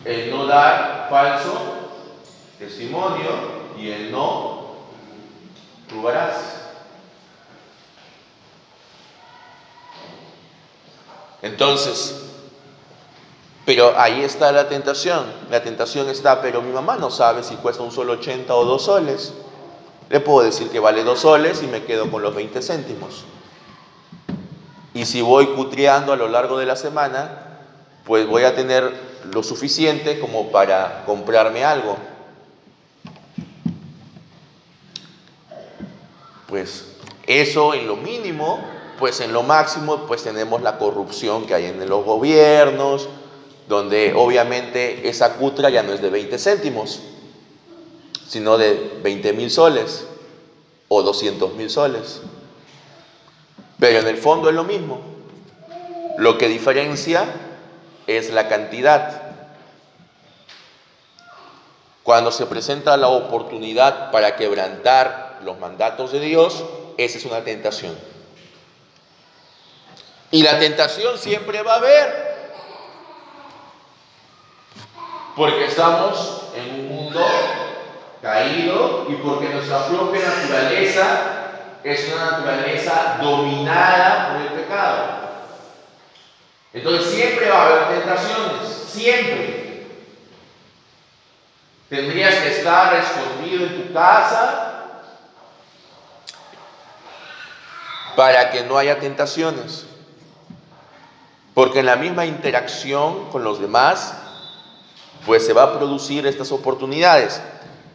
El 0.06 0.32
no 0.32 0.46
dar 0.46 0.97
falso 1.10 1.54
testimonio 2.60 3.30
y 3.78 3.90
el 3.92 4.12
no 4.12 4.68
robarás. 5.92 6.58
Entonces, 11.42 12.28
pero 13.66 14.00
ahí 14.00 14.22
está 14.22 14.52
la 14.52 14.70
tentación. 14.70 15.26
La 15.52 15.62
tentación 15.62 16.10
está, 16.10 16.42
pero 16.42 16.62
mi 16.62 16.72
mamá 16.72 16.96
no 16.98 17.12
sabe 17.12 17.44
si 17.44 17.56
cuesta 17.56 17.84
un 17.84 17.92
solo 17.92 18.14
80 18.14 18.54
o 18.56 18.66
dos 18.66 18.84
soles. 18.84 19.34
Le 20.10 20.20
puedo 20.20 20.46
decir 20.46 20.70
que 20.70 20.80
vale 20.80 21.04
dos 21.04 21.20
soles 21.20 21.62
y 21.64 21.68
me 21.68 21.84
quedo 21.84 22.10
con 22.10 22.22
los 22.22 22.34
20 22.34 22.62
céntimos. 22.62 23.26
Y 24.94 25.06
si 25.06 25.22
voy 25.22 25.48
cutreando 25.48 26.14
a 26.14 26.16
lo 26.16 26.28
largo 26.28 26.58
de 26.58 26.66
la 26.66 26.76
semana, 26.76 27.60
pues 28.06 28.26
voy 28.26 28.46
a 28.46 28.56
tener 28.56 29.07
lo 29.32 29.44
suficiente 29.44 30.20
como 30.20 30.52
para 30.52 31.04
comprarme 31.06 31.64
algo. 31.64 31.98
Pues 36.48 36.86
eso 37.26 37.74
en 37.74 37.88
lo 37.88 37.98
mínimo, 37.98 38.60
pues 39.00 39.20
en 39.20 39.34
lo 39.34 39.44
máximo, 39.44 40.06
pues 40.08 40.24
tenemos 40.24 40.62
la 40.62 40.78
corrupción 40.78 41.46
que 41.46 41.54
hay 41.54 41.66
en 41.66 41.88
los 41.90 42.06
gobiernos, 42.06 43.10
donde 43.68 44.14
obviamente 44.16 45.10
esa 45.10 45.34
cutra 45.34 45.70
ya 45.70 45.84
no 45.84 45.92
es 45.92 46.02
de 46.02 46.10
20 46.10 46.38
céntimos, 46.38 47.02
sino 48.28 48.58
de 48.58 49.00
20 49.04 49.34
mil 49.34 49.52
soles 49.52 50.06
o 50.88 51.04
200 51.04 51.54
mil 51.56 51.70
soles. 51.70 52.22
Pero 53.80 54.00
en 54.00 54.08
el 54.08 54.18
fondo 54.18 54.50
es 54.50 54.56
lo 54.56 54.64
mismo. 54.64 55.02
Lo 56.18 56.38
que 56.38 56.48
diferencia 56.48 57.26
es 58.08 58.32
la 58.32 58.48
cantidad. 58.48 59.17
Cuando 62.08 62.32
se 62.32 62.46
presenta 62.46 62.96
la 62.96 63.10
oportunidad 63.10 64.12
para 64.12 64.38
quebrantar 64.38 65.40
los 65.44 65.60
mandatos 65.60 66.14
de 66.14 66.22
Dios, 66.22 66.64
esa 66.96 67.18
es 67.18 67.26
una 67.26 67.44
tentación. 67.44 67.98
Y 70.32 70.42
la 70.42 70.58
tentación 70.58 71.18
siempre 71.18 71.62
va 71.64 71.74
a 71.74 71.76
haber. 71.76 72.38
Porque 75.36 75.66
estamos 75.66 76.44
en 76.56 76.80
un 76.80 76.88
mundo 76.88 77.26
caído 78.22 79.08
y 79.10 79.16
porque 79.16 79.50
nuestra 79.50 79.88
propia 79.88 80.22
naturaleza 80.30 81.04
es 81.84 82.14
una 82.14 82.32
naturaleza 82.32 83.18
dominada 83.22 84.30
por 84.32 84.42
el 84.44 84.62
pecado. 84.62 85.04
Entonces 86.72 87.14
siempre 87.14 87.50
va 87.50 87.64
a 87.64 87.66
haber 87.66 88.00
tentaciones, 88.00 88.66
siempre. 88.88 89.57
Tendrías 91.90 92.36
que 92.36 92.58
estar 92.58 92.94
escondido 92.96 93.66
en 93.66 93.88
tu 93.88 93.94
casa 93.94 94.92
para 98.16 98.50
que 98.52 98.64
no 98.64 98.78
haya 98.78 99.00
tentaciones. 99.00 99.86
Porque 101.54 101.80
en 101.80 101.86
la 101.86 101.96
misma 101.96 102.26
interacción 102.26 103.30
con 103.30 103.44
los 103.44 103.60
demás 103.60 104.14
pues 105.26 105.46
se 105.46 105.54
va 105.54 105.64
a 105.64 105.78
producir 105.78 106.26
estas 106.26 106.52
oportunidades. 106.52 107.42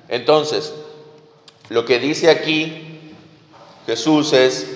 Entonces, 0.08 0.72
lo 1.68 1.84
que 1.84 1.98
dice 1.98 2.30
aquí 2.30 3.14
Jesús 3.86 4.32
es, 4.32 4.66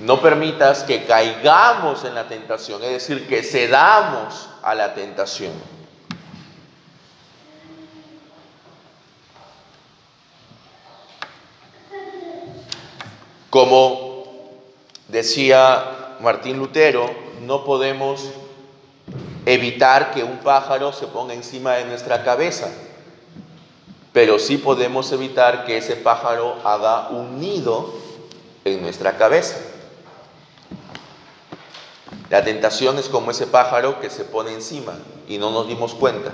no 0.00 0.20
permitas 0.20 0.82
que 0.82 1.04
caigamos 1.04 2.04
en 2.04 2.14
la 2.14 2.26
tentación, 2.26 2.82
es 2.82 2.90
decir, 2.90 3.28
que 3.28 3.42
cedamos 3.42 4.48
a 4.62 4.74
la 4.74 4.94
tentación. 4.94 5.52
Como 13.52 14.24
decía 15.08 16.16
Martín 16.20 16.56
Lutero, 16.56 17.14
no 17.42 17.64
podemos 17.64 18.30
evitar 19.44 20.10
que 20.10 20.24
un 20.24 20.38
pájaro 20.38 20.90
se 20.94 21.06
ponga 21.06 21.34
encima 21.34 21.74
de 21.74 21.84
nuestra 21.84 22.24
cabeza, 22.24 22.70
pero 24.14 24.38
sí 24.38 24.56
podemos 24.56 25.12
evitar 25.12 25.66
que 25.66 25.76
ese 25.76 25.96
pájaro 25.96 26.56
haga 26.64 27.10
un 27.10 27.40
nido 27.40 27.92
en 28.64 28.80
nuestra 28.80 29.18
cabeza. 29.18 29.58
La 32.30 32.42
tentación 32.42 32.98
es 32.98 33.10
como 33.10 33.32
ese 33.32 33.46
pájaro 33.46 34.00
que 34.00 34.08
se 34.08 34.24
pone 34.24 34.54
encima 34.54 34.94
y 35.28 35.36
no 35.36 35.50
nos 35.50 35.68
dimos 35.68 35.92
cuenta. 35.92 36.32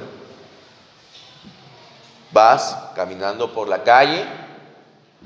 Vas 2.31 2.79
caminando 2.95 3.53
por 3.53 3.67
la 3.67 3.83
calle 3.83 4.25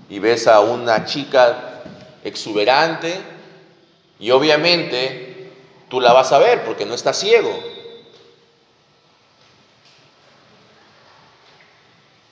y 0.09 0.21
ves 0.21 0.47
a 0.47 0.61
una 0.61 1.05
chica 1.05 1.69
exuberante 2.25 3.21
y 4.19 4.31
obviamente 4.31 5.51
tú 5.89 6.01
la 6.01 6.13
vas 6.13 6.33
a 6.33 6.39
ver 6.39 6.65
porque 6.65 6.87
no 6.87 6.95
estás 6.95 7.19
ciego. 7.19 7.53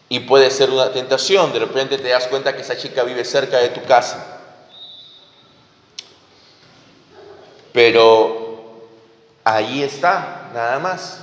Y 0.08 0.20
puede 0.20 0.50
ser 0.50 0.70
una 0.70 0.92
tentación, 0.92 1.52
de 1.52 1.60
repente 1.60 1.98
te 1.98 2.08
das 2.08 2.26
cuenta 2.26 2.54
que 2.54 2.62
esa 2.62 2.76
chica 2.76 3.04
vive 3.04 3.24
cerca 3.24 3.58
de 3.58 3.68
tu 3.68 3.82
casa. 3.84 4.38
Pero 7.72 8.88
ahí 9.44 9.82
está, 9.82 10.50
nada 10.52 10.78
más. 10.80 11.20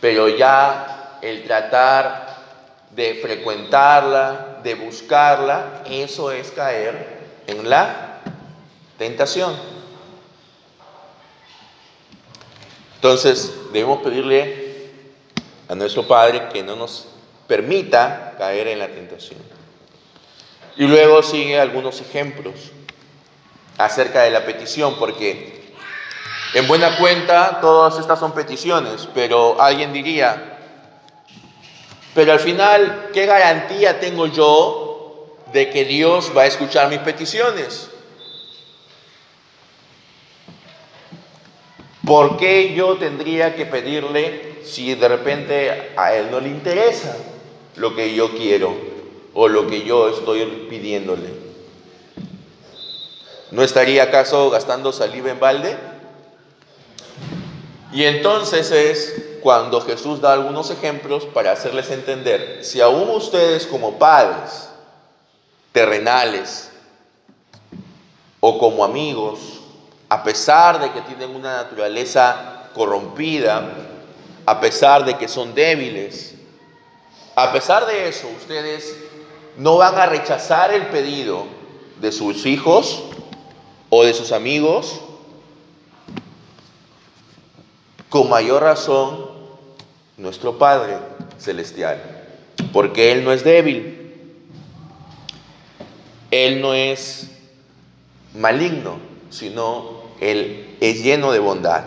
Pero 0.00 0.28
ya 0.28 1.18
el 1.22 1.44
tratar 1.44 2.36
de 2.90 3.14
frecuentarla, 3.22 4.60
de 4.62 4.74
buscarla, 4.74 5.82
eso 5.86 6.30
es 6.30 6.50
caer 6.50 7.15
en 7.46 7.68
la 7.68 8.20
tentación. 8.98 9.54
Entonces 12.96 13.52
debemos 13.72 14.02
pedirle 14.02 14.90
a 15.68 15.74
nuestro 15.74 16.06
Padre 16.06 16.48
que 16.52 16.62
no 16.62 16.76
nos 16.76 17.08
permita 17.46 18.34
caer 18.38 18.68
en 18.68 18.78
la 18.78 18.88
tentación. 18.88 19.40
Y 20.76 20.86
luego 20.86 21.22
sigue 21.22 21.60
algunos 21.60 22.00
ejemplos 22.00 22.72
acerca 23.78 24.22
de 24.22 24.30
la 24.30 24.44
petición, 24.44 24.96
porque 24.98 25.72
en 26.54 26.66
buena 26.66 26.96
cuenta 26.98 27.60
todas 27.60 27.98
estas 27.98 28.18
son 28.18 28.32
peticiones, 28.32 29.08
pero 29.14 29.60
alguien 29.60 29.92
diría, 29.92 30.58
pero 32.14 32.32
al 32.32 32.40
final, 32.40 33.10
¿qué 33.12 33.26
garantía 33.26 34.00
tengo 34.00 34.26
yo 34.26 34.85
de 35.56 35.70
que 35.70 35.84
Dios 35.84 36.32
va 36.36 36.42
a 36.42 36.46
escuchar 36.46 36.90
mis 36.90 36.98
peticiones? 36.98 37.88
¿Por 42.06 42.36
qué 42.36 42.74
yo 42.74 42.96
tendría 42.96 43.56
que 43.56 43.66
pedirle 43.66 44.60
si 44.64 44.94
de 44.94 45.08
repente 45.08 45.92
a 45.96 46.14
Él 46.14 46.30
no 46.30 46.40
le 46.40 46.48
interesa? 46.48 47.16
lo 47.76 47.94
que 47.94 48.14
yo 48.14 48.30
quiero 48.34 48.74
o 49.34 49.48
lo 49.48 49.66
que 49.66 49.84
yo 49.84 50.08
estoy 50.08 50.66
pidiéndole. 50.68 51.46
¿No 53.50 53.62
estaría 53.62 54.04
acaso 54.04 54.50
gastando 54.50 54.92
saliva 54.92 55.30
en 55.30 55.38
balde? 55.38 55.76
Y 57.92 58.04
entonces 58.04 58.70
es 58.72 59.38
cuando 59.42 59.80
Jesús 59.80 60.20
da 60.20 60.32
algunos 60.32 60.70
ejemplos 60.70 61.24
para 61.26 61.52
hacerles 61.52 61.90
entender, 61.90 62.60
si 62.62 62.80
aún 62.80 63.10
ustedes 63.10 63.66
como 63.66 63.98
padres 63.98 64.70
terrenales 65.76 66.70
o 68.40 68.58
como 68.58 68.82
amigos, 68.82 69.60
a 70.08 70.22
pesar 70.22 70.80
de 70.80 70.90
que 70.90 71.02
tienen 71.02 71.36
una 71.36 71.64
naturaleza 71.64 72.70
corrompida, 72.74 73.74
a 74.46 74.58
pesar 74.58 75.04
de 75.04 75.18
que 75.18 75.28
son 75.28 75.54
débiles, 75.54 76.34
a 77.34 77.52
pesar 77.52 77.84
de 77.84 78.08
eso, 78.08 78.26
ustedes 78.38 78.96
no 79.58 79.76
van 79.76 79.96
a 79.96 80.06
rechazar 80.06 80.72
el 80.72 80.86
pedido 80.86 81.44
de 82.00 82.10
sus 82.10 82.46
hijos 82.46 83.02
o 83.90 84.02
de 84.02 84.14
sus 84.14 84.32
amigos, 84.32 84.98
con 88.08 88.30
mayor 88.30 88.62
razón 88.62 89.26
nuestro 90.16 90.56
Padre 90.56 90.96
Celestial, 91.38 92.00
porque 92.72 93.12
Él 93.12 93.24
no 93.24 93.32
es 93.32 93.44
débil, 93.44 93.95
Él 96.30 96.60
no 96.60 96.74
es 96.74 97.30
maligno, 98.34 98.98
sino 99.30 100.02
Él 100.20 100.76
es 100.80 101.02
lleno 101.02 101.32
de 101.32 101.38
bondad. 101.38 101.84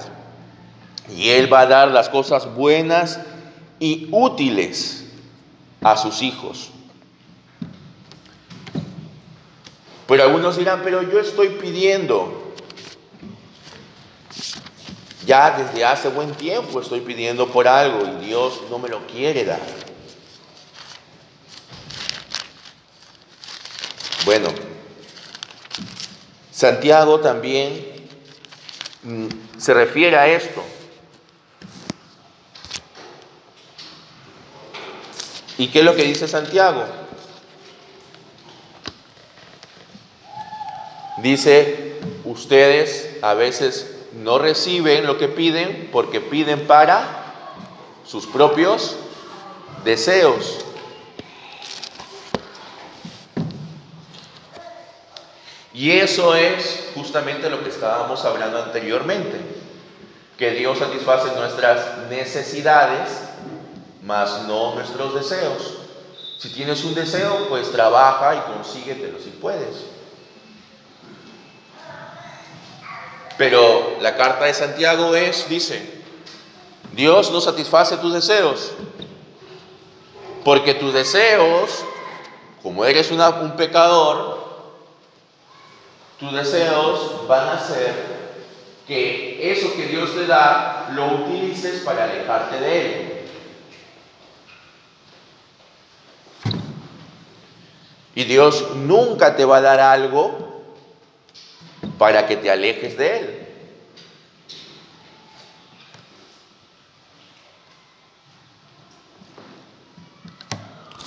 Y 1.15 1.29
Él 1.29 1.51
va 1.51 1.61
a 1.61 1.65
dar 1.65 1.89
las 1.89 2.09
cosas 2.09 2.53
buenas 2.55 3.19
y 3.79 4.07
útiles 4.11 5.05
a 5.81 5.97
sus 5.97 6.21
hijos. 6.21 6.71
Pero 10.07 10.23
algunos 10.23 10.57
dirán, 10.57 10.81
pero 10.83 11.03
yo 11.03 11.19
estoy 11.19 11.49
pidiendo. 11.49 12.53
Ya 15.25 15.51
desde 15.51 15.85
hace 15.85 16.09
buen 16.09 16.31
tiempo 16.33 16.81
estoy 16.81 17.01
pidiendo 17.01 17.47
por 17.47 17.67
algo 17.67 18.01
y 18.07 18.25
Dios 18.25 18.61
no 18.71 18.79
me 18.79 18.89
lo 18.89 19.05
quiere 19.05 19.45
dar. 19.45 19.59
Bueno, 24.29 24.49
Santiago 26.51 27.19
también 27.19 27.83
mm, 29.01 29.27
se 29.57 29.73
refiere 29.73 30.15
a 30.17 30.27
esto. 30.27 30.63
¿Y 35.57 35.69
qué 35.69 35.79
es 35.79 35.85
lo 35.85 35.95
que 35.95 36.03
dice 36.03 36.27
Santiago? 36.27 36.85
Dice, 41.23 41.99
ustedes 42.23 43.17
a 43.23 43.33
veces 43.33 43.95
no 44.13 44.37
reciben 44.37 45.07
lo 45.07 45.17
que 45.17 45.27
piden 45.27 45.89
porque 45.91 46.21
piden 46.21 46.67
para 46.67 47.33
sus 48.05 48.27
propios 48.27 48.95
deseos. 49.83 50.68
Y 55.79 55.91
eso 55.91 56.35
es 56.35 56.89
justamente 56.93 57.49
lo 57.49 57.63
que 57.63 57.69
estábamos 57.69 58.25
hablando 58.25 58.61
anteriormente, 58.61 59.39
que 60.37 60.51
Dios 60.51 60.77
satisface 60.77 61.33
nuestras 61.37 62.09
necesidades, 62.09 63.21
mas 64.03 64.41
no 64.45 64.75
nuestros 64.75 65.15
deseos. 65.15 65.75
Si 66.37 66.49
tienes 66.49 66.83
un 66.83 66.95
deseo, 66.95 67.47
pues 67.47 67.71
trabaja 67.71 68.35
y 68.35 68.39
consíguetelo 68.51 69.19
si 69.19 69.29
puedes. 69.29 69.85
Pero 73.37 73.99
la 74.01 74.17
carta 74.17 74.43
de 74.43 74.53
Santiago 74.53 75.15
es, 75.15 75.47
dice, 75.47 76.01
Dios 76.91 77.31
no 77.31 77.39
satisface 77.39 77.95
tus 77.95 78.13
deseos, 78.13 78.73
porque 80.43 80.73
tus 80.73 80.93
deseos, 80.93 81.85
como 82.61 82.83
eres 82.83 83.09
un 83.11 83.55
pecador, 83.55 84.38
tus 86.19 86.33
deseos 86.33 87.27
van 87.27 87.47
a 87.49 87.59
ser 87.59 88.19
que 88.85 89.51
eso 89.53 89.73
que 89.75 89.85
Dios 89.87 90.13
te 90.13 90.25
da 90.25 90.89
lo 90.93 91.23
utilices 91.23 91.81
para 91.81 92.03
alejarte 92.03 92.59
de 92.59 92.81
Él. 92.81 93.09
Y 98.15 98.23
Dios 98.25 98.75
nunca 98.75 99.35
te 99.37 99.45
va 99.45 99.57
a 99.57 99.61
dar 99.61 99.79
algo 99.79 100.63
para 101.97 102.27
que 102.27 102.35
te 102.35 102.51
alejes 102.51 102.97
de 102.97 103.17
Él. 103.17 103.47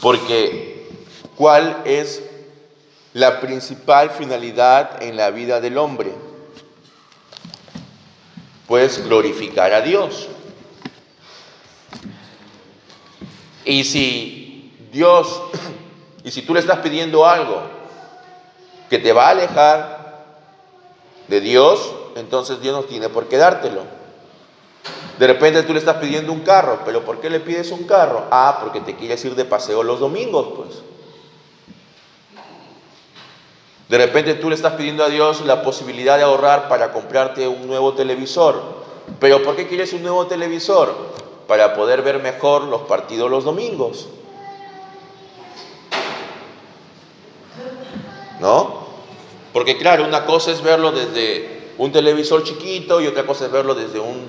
Porque, 0.01 0.88
¿cuál 1.37 1.83
es 1.85 2.32
la 3.14 3.40
principal 3.40 4.11
finalidad 4.11 5.03
en 5.03 5.16
la 5.16 5.31
vida 5.31 5.61
del 5.61 5.79
hombre? 5.79 6.12
Pues 8.66 9.05
glorificar 9.05 9.72
a 9.72 9.83
Dios. 9.83 10.29
Y 13.64 13.85
si 13.85 14.72
Dios, 14.92 15.42
y 16.25 16.31
si 16.31 16.42
tú 16.42 16.55
le 16.55 16.61
estás 16.61 16.79
pidiendo 16.79 17.27
algo 17.27 17.62
que 18.88 18.98
te 18.98 19.12
va 19.12 19.29
a 19.29 19.31
alejar 19.31 20.25
de 21.29 21.40
Dios, 21.40 21.92
entonces 22.16 22.61
Dios 22.61 22.75
no 22.75 22.85
tiene 22.85 23.09
por 23.09 23.29
qué 23.29 23.37
dártelo. 23.37 23.83
De 25.18 25.27
repente 25.27 25.62
tú 25.62 25.72
le 25.72 25.79
estás 25.79 25.96
pidiendo 25.96 26.33
un 26.33 26.40
carro, 26.40 26.81
pero 26.85 27.05
¿por 27.05 27.20
qué 27.20 27.31
le 27.31 27.40
pides 27.40 27.70
un 27.70 27.85
carro? 27.85 28.27
Ah, 28.31 28.59
porque 28.61 28.81
te 28.81 28.96
quieres 28.96 29.25
ir 29.25 29.35
de 29.35 29.44
paseo 29.44 29.83
los 29.83 30.01
domingos, 30.01 30.48
pues. 30.57 30.91
De 33.92 33.98
repente 33.98 34.33
tú 34.33 34.48
le 34.48 34.55
estás 34.55 34.72
pidiendo 34.72 35.05
a 35.05 35.11
Dios 35.11 35.42
la 35.44 35.62
posibilidad 35.62 36.16
de 36.16 36.22
ahorrar 36.22 36.66
para 36.66 36.92
comprarte 36.92 37.46
un 37.46 37.66
nuevo 37.66 37.92
televisor. 37.92 38.59
Pero 39.20 39.42
¿por 39.42 39.55
qué 39.55 39.68
quieres 39.68 39.92
un 39.92 40.00
nuevo 40.00 40.26
televisor? 40.26 40.94
Para 41.46 41.74
poder 41.74 42.00
ver 42.00 42.22
mejor 42.22 42.62
los 42.62 42.81
partidos 42.83 43.31
los 43.31 43.44
domingos. 43.44 44.09
¿No? 48.40 48.87
Porque 49.52 49.76
claro, 49.76 50.07
una 50.07 50.24
cosa 50.24 50.52
es 50.52 50.62
verlo 50.62 50.92
desde 50.92 51.72
un 51.76 51.92
televisor 51.92 52.44
chiquito 52.44 52.98
y 53.02 53.09
otra 53.09 53.26
cosa 53.26 53.44
es 53.44 53.52
verlo 53.52 53.74
desde 53.74 54.00
un 54.00 54.26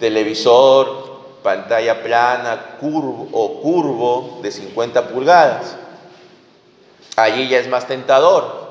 televisor, 0.00 1.20
pantalla 1.44 2.02
plana, 2.02 2.76
curvo 2.80 3.28
o 3.30 3.60
curvo 3.60 4.40
de 4.42 4.50
50 4.50 5.10
pulgadas. 5.10 5.76
Allí 7.14 7.46
ya 7.46 7.60
es 7.60 7.68
más 7.68 7.86
tentador. 7.86 8.65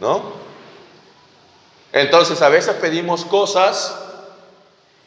¿No? 0.00 0.32
Entonces 1.92 2.40
a 2.42 2.48
veces 2.48 2.74
pedimos 2.76 3.24
cosas, 3.24 3.96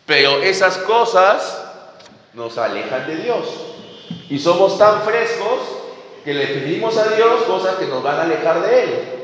pero 0.05 0.41
esas 0.43 0.77
cosas 0.79 1.61
nos 2.33 2.57
alejan 2.57 3.07
de 3.07 3.15
Dios. 3.17 3.47
Y 4.29 4.39
somos 4.39 4.77
tan 4.77 5.01
frescos 5.03 5.59
que 6.23 6.33
le 6.33 6.47
pedimos 6.47 6.97
a 6.97 7.09
Dios 7.15 7.43
cosas 7.43 7.75
que 7.75 7.87
nos 7.87 8.03
van 8.03 8.17
a 8.17 8.23
alejar 8.23 8.61
de 8.61 8.83
Él. 8.83 9.23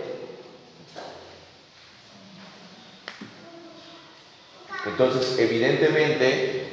Entonces, 4.86 5.38
evidentemente, 5.40 6.70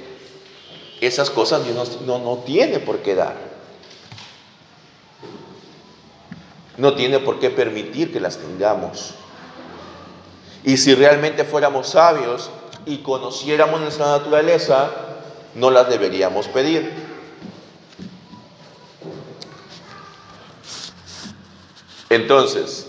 esas 1.00 1.30
cosas 1.30 1.64
Dios 1.64 2.00
no, 2.02 2.18
no, 2.18 2.38
tiene 2.38 2.78
por 2.78 2.98
qué 2.98 3.14
dar. 3.14 3.45
No 6.76 6.94
tiene 6.94 7.18
por 7.18 7.38
qué 7.38 7.50
permitir 7.50 8.12
que 8.12 8.20
las 8.20 8.36
tengamos. 8.36 9.14
Y 10.64 10.76
si 10.76 10.94
realmente 10.94 11.44
fuéramos 11.44 11.88
sabios 11.88 12.50
y 12.84 12.98
conociéramos 12.98 13.80
nuestra 13.80 14.06
naturaleza, 14.06 14.90
no 15.54 15.70
las 15.70 15.88
deberíamos 15.88 16.48
pedir. 16.48 16.92
Entonces, 22.10 22.88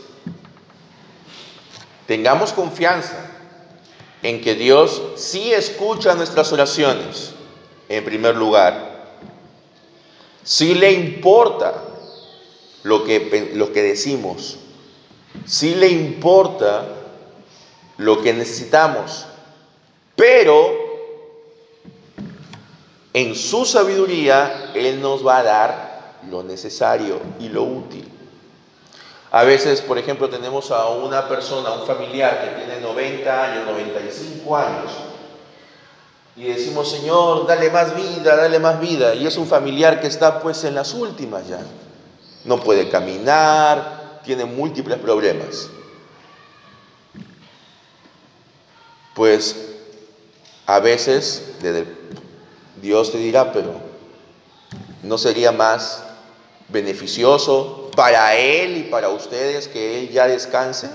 tengamos 2.06 2.54
confianza 2.54 3.32
en 4.22 4.42
que 4.42 4.56
Dios 4.56 5.02
sí 5.16 5.54
escucha 5.54 6.16
nuestras 6.16 6.52
oraciones, 6.52 7.34
en 7.90 8.04
primer 8.04 8.36
lugar. 8.36 9.16
Sí 10.44 10.76
le 10.76 10.92
importa 10.92 11.87
lo 12.88 13.04
que, 13.04 13.30
que 13.74 13.84
decimos. 13.84 14.58
Sí 15.46 15.76
le 15.76 15.90
importa 15.90 16.88
lo 17.98 18.22
que 18.22 18.34
necesitamos. 18.34 19.26
Pero 20.16 20.72
en 23.14 23.36
su 23.36 23.66
sabiduría 23.66 24.72
Él 24.74 25.02
nos 25.02 25.26
va 25.26 25.40
a 25.40 25.44
dar 25.44 26.18
lo 26.30 26.44
necesario 26.44 27.20
y 27.40 27.50
lo 27.50 27.64
útil. 27.64 28.10
A 29.32 29.44
veces, 29.44 29.82
por 29.82 29.98
ejemplo, 29.98 30.30
tenemos 30.30 30.72
a 30.72 30.88
una 30.88 31.28
persona, 31.28 31.74
un 31.74 31.86
familiar 31.86 32.42
que 32.42 32.64
tiene 32.64 32.80
90 32.80 33.44
años, 33.44 33.66
95 33.66 34.56
años, 34.56 34.92
y 36.38 36.44
decimos, 36.44 36.90
Señor, 36.90 37.46
dale 37.46 37.70
más 37.70 37.94
vida, 37.94 38.38
dale 38.38 38.60
más 38.60 38.80
vida. 38.80 39.14
Y 39.14 39.28
es 39.28 39.36
un 39.36 39.46
familiar 39.46 40.00
que 40.00 40.08
está 40.08 40.40
pues 40.40 40.64
en 40.64 40.76
las 40.76 40.94
últimas 40.94 41.48
ya. 41.48 41.60
No 42.48 42.62
puede 42.62 42.88
caminar, 42.90 44.22
tiene 44.24 44.46
múltiples 44.46 44.98
problemas. 45.00 45.70
Pues 49.14 49.56
a 50.66 50.80
veces 50.80 51.44
Dios 52.82 53.12
te 53.12 53.18
dirá, 53.18 53.52
pero 53.52 53.82
¿no 55.04 55.18
sería 55.18 55.52
más 55.52 56.04
beneficioso 56.70 57.92
para 57.98 58.36
Él 58.36 58.78
y 58.78 58.84
para 58.84 59.10
ustedes 59.10 59.68
que 59.68 60.00
Él 60.00 60.10
ya 60.10 60.26
descanse? 60.28 60.90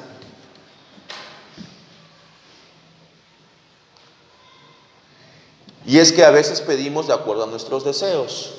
Y 5.84 5.98
es 5.98 6.12
que 6.12 6.24
a 6.24 6.30
veces 6.30 6.62
pedimos 6.62 7.08
de 7.08 7.12
acuerdo 7.12 7.44
a 7.44 7.46
nuestros 7.46 7.84
deseos. 7.84 8.54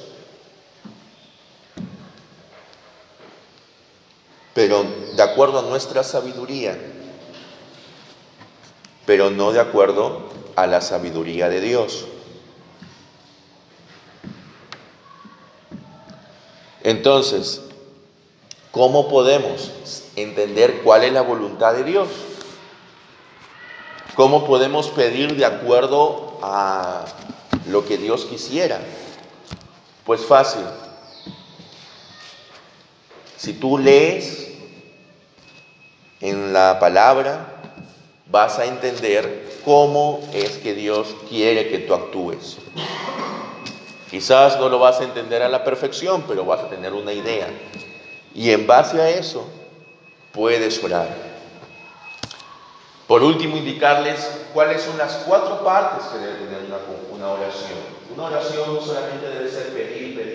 pero 4.54 4.86
de 5.16 5.23
acuerdo 5.34 5.60
a 5.60 5.64
nuestra 5.64 6.04
sabiduría, 6.04 6.78
pero 9.08 9.32
no 9.32 9.52
de 9.52 9.60
acuerdo 9.60 10.22
a 10.56 10.68
la 10.68 10.80
sabiduría 10.80 11.50
de 11.50 11.60
Dios. 11.60 12.06
Entonces, 16.84 17.62
¿cómo 18.70 19.10
podemos 19.10 19.72
entender 20.16 20.82
cuál 20.84 21.04
es 21.04 21.14
la 21.14 21.22
voluntad 21.22 21.74
de 21.74 21.84
Dios? 21.84 22.10
¿Cómo 24.14 24.46
podemos 24.46 24.90
pedir 24.90 25.36
de 25.36 25.46
acuerdo 25.46 26.38
a 26.44 27.06
lo 27.70 27.84
que 27.86 27.98
Dios 27.98 28.26
quisiera? 28.26 28.80
Pues 30.06 30.24
fácil. 30.24 30.62
Si 33.36 33.54
tú 33.54 33.80
lees 33.80 34.43
en 36.24 36.54
la 36.54 36.80
palabra, 36.80 37.48
vas 38.32 38.58
a 38.58 38.64
entender 38.64 39.60
cómo 39.66 40.22
es 40.34 40.52
que 40.58 40.74
Dios 40.74 41.14
quiere 41.28 41.68
que 41.68 41.80
tú 41.80 41.94
actúes. 41.94 42.60
Quizás 44.10 44.58
no 44.58 44.70
lo 44.70 44.80
vas 44.80 45.02
a 45.02 45.04
entender 45.04 45.44
a 45.44 45.50
la 45.50 45.66
perfección, 45.66 46.24
pero 46.26 46.46
vas 46.46 46.62
a 46.62 46.70
tener 46.70 46.94
una 46.94 47.12
idea. 47.12 47.48
Y 48.34 48.52
en 48.52 48.66
base 48.66 49.02
a 49.02 49.10
eso, 49.10 49.46
puedes 50.32 50.82
orar. 50.82 51.10
Por 53.06 53.22
último, 53.22 53.58
indicarles 53.58 54.26
cuáles 54.54 54.82
son 54.82 54.98
las 54.98 55.16
cuatro 55.28 55.62
partes 55.62 56.08
que 56.08 56.20
debe 56.20 56.36
tener 56.36 56.62
una, 56.68 56.78
una 57.14 57.34
oración. 57.34 57.80
Una 58.16 58.28
oración 58.28 58.74
no 58.74 58.80
solamente 58.80 59.28
debe 59.28 59.50
ser 59.50 59.74
pedir, 59.74 60.16
pedir, 60.16 60.33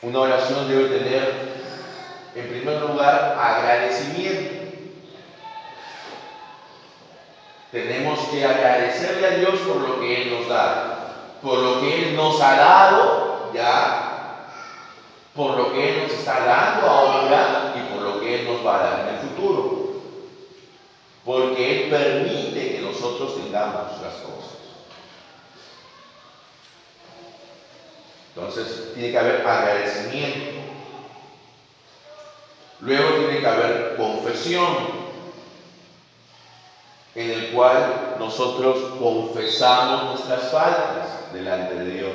Una 0.00 0.20
oración 0.20 0.68
debe 0.68 0.96
tener, 0.96 1.56
en 2.36 2.48
primer 2.48 2.80
lugar, 2.82 3.36
agradecimiento. 3.36 4.58
Tenemos 7.72 8.20
que 8.28 8.44
agradecerle 8.44 9.26
a 9.26 9.30
Dios 9.30 9.58
por 9.66 9.76
lo 9.76 10.00
que 10.00 10.22
Él 10.22 10.38
nos 10.38 10.48
da, 10.48 11.38
por 11.42 11.58
lo 11.58 11.80
que 11.80 12.10
Él 12.10 12.16
nos 12.16 12.40
ha 12.40 12.56
dado 12.56 13.50
ya, 13.52 14.46
por 15.34 15.56
lo 15.56 15.72
que 15.72 15.88
Él 15.88 16.02
nos 16.04 16.12
está 16.12 16.44
dando 16.44 16.86
ahora 16.86 17.74
y 17.76 17.92
por 17.92 18.02
lo 18.02 18.20
que 18.20 18.40
Él 18.40 18.48
nos 18.52 18.64
va 18.64 18.76
a 18.76 18.82
dar 18.82 19.00
en 19.00 19.14
el 19.16 19.20
futuro. 19.20 19.88
Porque 21.24 21.84
Él 21.84 21.90
permite 21.90 22.76
que 22.76 22.80
nosotros 22.82 23.34
tengamos 23.34 24.00
las 24.00 24.14
cosas. 24.14 24.57
Entonces, 28.38 28.94
tiene 28.94 29.10
que 29.10 29.18
haber 29.18 29.44
agradecimiento. 29.44 30.60
Luego 32.80 33.16
tiene 33.16 33.40
que 33.40 33.46
haber 33.46 33.96
confesión, 33.96 34.76
en 37.16 37.30
el 37.30 37.50
cual 37.50 38.14
nosotros 38.20 38.78
confesamos 39.00 40.04
nuestras 40.04 40.52
faltas 40.52 41.32
delante 41.32 41.74
de 41.74 41.94
Dios. 41.94 42.14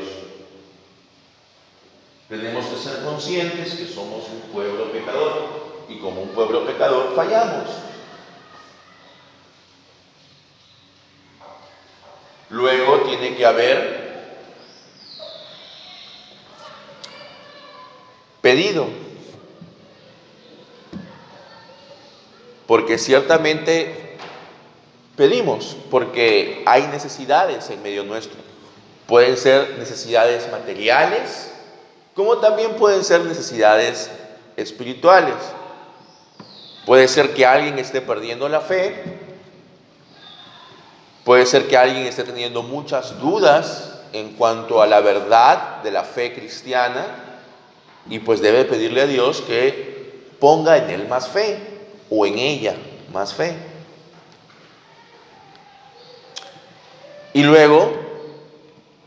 Tenemos 2.29 2.67
que 2.67 2.77
ser 2.77 3.03
conscientes 3.03 3.73
que 3.73 3.85
somos 3.85 4.23
un 4.29 4.49
pueblo 4.53 4.93
pecador 4.93 5.83
y 5.89 5.99
como 5.99 6.21
un 6.21 6.29
pueblo 6.29 6.65
pecador 6.65 7.13
fallamos. 7.13 7.69
Luego 12.49 13.01
tiene 13.01 13.35
que 13.35 13.45
haber 13.45 13.92
pedido. 18.53 18.85
Porque 22.67 22.99
ciertamente 22.99 24.15
pedimos, 25.17 25.75
porque 25.89 26.61
hay 26.67 26.83
necesidades 26.87 27.71
en 27.71 27.81
medio 27.81 28.03
nuestro. 28.03 28.39
Pueden 29.07 29.37
ser 29.37 29.77
necesidades 29.79 30.49
materiales, 30.51 31.51
como 32.13 32.37
también 32.37 32.75
pueden 32.75 33.03
ser 33.03 33.21
necesidades 33.21 34.11
espirituales. 34.55 35.35
Puede 36.85 37.07
ser 37.07 37.33
que 37.33 37.47
alguien 37.47 37.79
esté 37.79 38.01
perdiendo 38.01 38.47
la 38.49 38.61
fe, 38.61 39.03
puede 41.23 41.47
ser 41.47 41.67
que 41.67 41.75
alguien 41.75 42.05
esté 42.05 42.23
teniendo 42.23 42.61
muchas 42.61 43.19
dudas 43.19 43.99
en 44.11 44.33
cuanto 44.33 44.79
a 44.79 44.85
la 44.85 44.99
verdad 44.99 45.81
de 45.81 45.89
la 45.89 46.03
fe 46.03 46.33
cristiana, 46.33 47.22
y 48.09 48.19
pues 48.19 48.41
debe 48.41 48.65
pedirle 48.65 49.01
a 49.01 49.07
Dios 49.07 49.41
que 49.41 50.21
ponga 50.39 50.77
en 50.77 50.89
él 50.89 51.07
más 51.07 51.29
fe 51.29 51.59
o 52.09 52.25
en 52.25 52.37
ella 52.37 52.75
más 53.11 53.33
fe. 53.33 53.55
Y 57.33 57.43
luego 57.43 57.91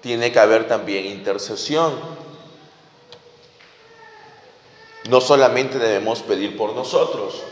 tiene 0.01 0.33
que 0.33 0.39
haber 0.39 0.67
también 0.67 1.07
intercesión. 1.07 1.95
No 5.09 5.21
solamente 5.21 5.79
debemos 5.79 6.21
pedir 6.23 6.57
por 6.57 6.75
nosotros, 6.75 7.43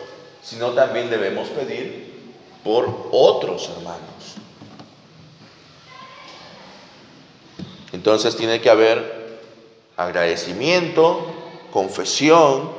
sino 0.42 0.70
también 0.70 1.11
debemos 1.11 1.48
pedir 1.48 2.12
por 2.64 3.09
otros 3.12 3.68
hermanos. 3.76 4.37
Entonces 7.92 8.37
tiene 8.37 8.61
que 8.61 8.70
haber 8.70 9.38
agradecimiento, 9.96 11.34
confesión, 11.74 12.70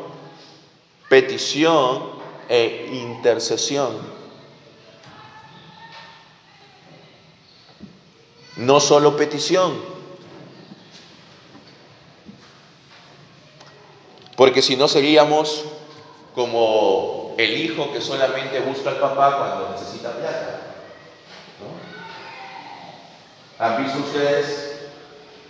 petición 1.10 2.12
e 2.48 2.92
intercesión. 2.94 3.92
No 8.56 8.80
solo 8.80 9.18
petición, 9.18 9.78
porque 14.38 14.62
si 14.62 14.78
no 14.78 14.88
seríamos 14.88 15.66
como 16.34 17.36
el 17.38 17.58
hijo 17.58 17.92
que 17.92 18.00
solamente 18.00 18.62
busca 18.62 18.92
al 18.92 19.00
papá 19.00 19.38
cuando 19.38 19.72
necesita 19.72 20.14
plata. 20.14 20.62
¿Han 23.60 23.84
visto 23.84 24.00
ustedes? 24.00 24.88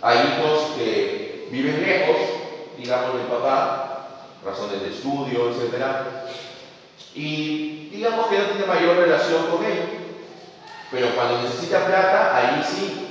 Hay 0.02 0.18
hijos 0.18 0.76
que 0.76 1.46
viven 1.52 1.80
lejos 1.86 2.35
digamos, 2.78 3.14
del 3.14 3.26
papá, 3.26 4.08
razones 4.44 4.80
de 4.82 4.90
estudio, 4.90 5.50
etc. 5.50 5.84
Y 7.14 7.88
digamos 7.90 8.26
que 8.26 8.38
no 8.38 8.44
tiene 8.44 8.66
mayor 8.66 8.96
relación 8.96 9.46
con 9.46 9.64
él. 9.64 10.16
Pero 10.90 11.14
cuando 11.14 11.42
necesita 11.42 11.86
plata, 11.86 12.36
ahí 12.36 12.62
sí, 12.62 13.08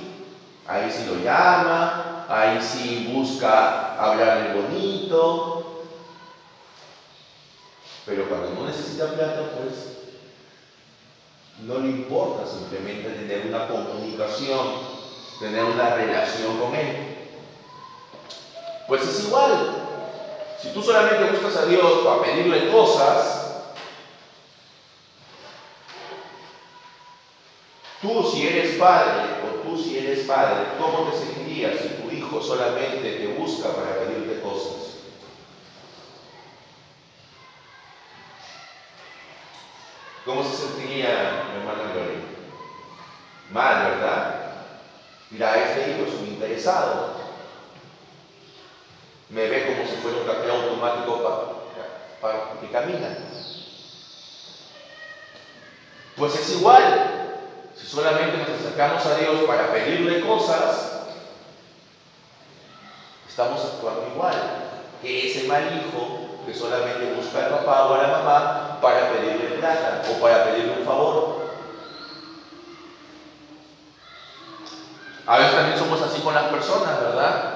ahí 0.68 0.90
sí 0.90 1.06
lo 1.08 1.24
llama, 1.24 2.26
ahí 2.30 2.62
sí 2.62 3.10
busca 3.12 3.96
hablarle 3.98 4.62
bonito. 4.62 5.84
Pero 8.06 8.30
cuando 8.30 8.50
no 8.52 8.68
necesita 8.68 9.14
plata, 9.14 9.52
pues 9.58 9.96
no 11.64 11.80
le 11.80 11.88
importa 11.88 12.46
simplemente 12.46 13.10
tener 13.10 13.48
una 13.48 13.68
comunicación, 13.68 14.68
tener 15.40 15.64
una 15.64 15.96
relación 15.96 16.60
con 16.60 16.76
él. 16.76 17.15
Pues 18.88 19.08
es 19.08 19.20
igual. 19.26 19.82
Si 20.62 20.70
tú 20.70 20.82
solamente 20.82 21.24
buscas 21.26 21.56
a 21.58 21.66
Dios 21.66 22.06
para 22.06 22.22
pedirle 22.22 22.72
cosas, 22.72 23.42
tú 28.02 28.24
si 28.24 28.46
eres 28.46 28.78
padre 28.78 29.40
o 29.44 29.48
tú 29.68 29.78
si 29.78 29.98
eres 29.98 30.26
padre, 30.26 30.76
¿cómo 30.78 31.10
te 31.10 31.18
sentirías 31.18 31.80
si 31.82 31.90
tu 32.04 32.12
hijo 32.12 32.42
solamente 32.42 33.12
te 33.14 33.28
busca 33.28 33.76
para 33.76 33.98
pedirte 34.00 34.40
cosas? 34.40 34.94
¿Cómo 40.26 40.44
se 40.44 40.54
sentiría 40.54 41.44
mi 41.52 41.58
hermana 41.58 41.92
Gloria? 41.92 42.20
Mal, 43.52 43.84
¿verdad? 43.84 44.36
Mira, 45.32 45.58
este 45.58 45.90
hijo 45.90 46.06
es 46.06 46.14
un 46.16 46.26
interesado. 46.26 47.15
Me 49.30 49.48
ve 49.48 49.66
como 49.66 49.88
si 49.88 49.96
fuera 49.98 50.18
un 50.18 50.28
café 50.28 50.50
automático 50.50 51.24
para, 51.24 51.46
para 52.22 52.60
que 52.60 52.70
camina. 52.70 53.18
Pues 56.16 56.36
es 56.36 56.50
igual. 56.52 57.12
Si 57.76 57.86
solamente 57.86 58.38
nos 58.38 58.50
acercamos 58.50 59.06
a 59.06 59.16
Dios 59.16 59.44
para 59.46 59.72
pedirle 59.74 60.26
cosas, 60.26 61.04
estamos 63.28 63.66
actuando 63.66 64.08
igual 64.14 64.66
que 65.02 65.30
ese 65.30 65.48
mal 65.48 65.64
hijo 65.76 66.40
que 66.46 66.54
solamente 66.54 67.14
busca 67.16 67.46
al 67.46 67.50
papá 67.52 67.86
o 67.86 67.96
a 67.96 68.04
la 68.04 68.08
mamá 68.08 68.80
para 68.82 69.12
pedirle 69.12 69.58
plata 69.58 70.04
o 70.10 70.22
para 70.22 70.46
pedirle 70.46 70.80
un 70.80 70.86
favor. 70.86 71.46
A 75.28 75.38
veces 75.38 75.56
también 75.56 75.78
somos 75.78 76.02
así 76.02 76.22
con 76.22 76.34
las 76.34 76.46
personas, 76.46 77.02
¿verdad? 77.02 77.55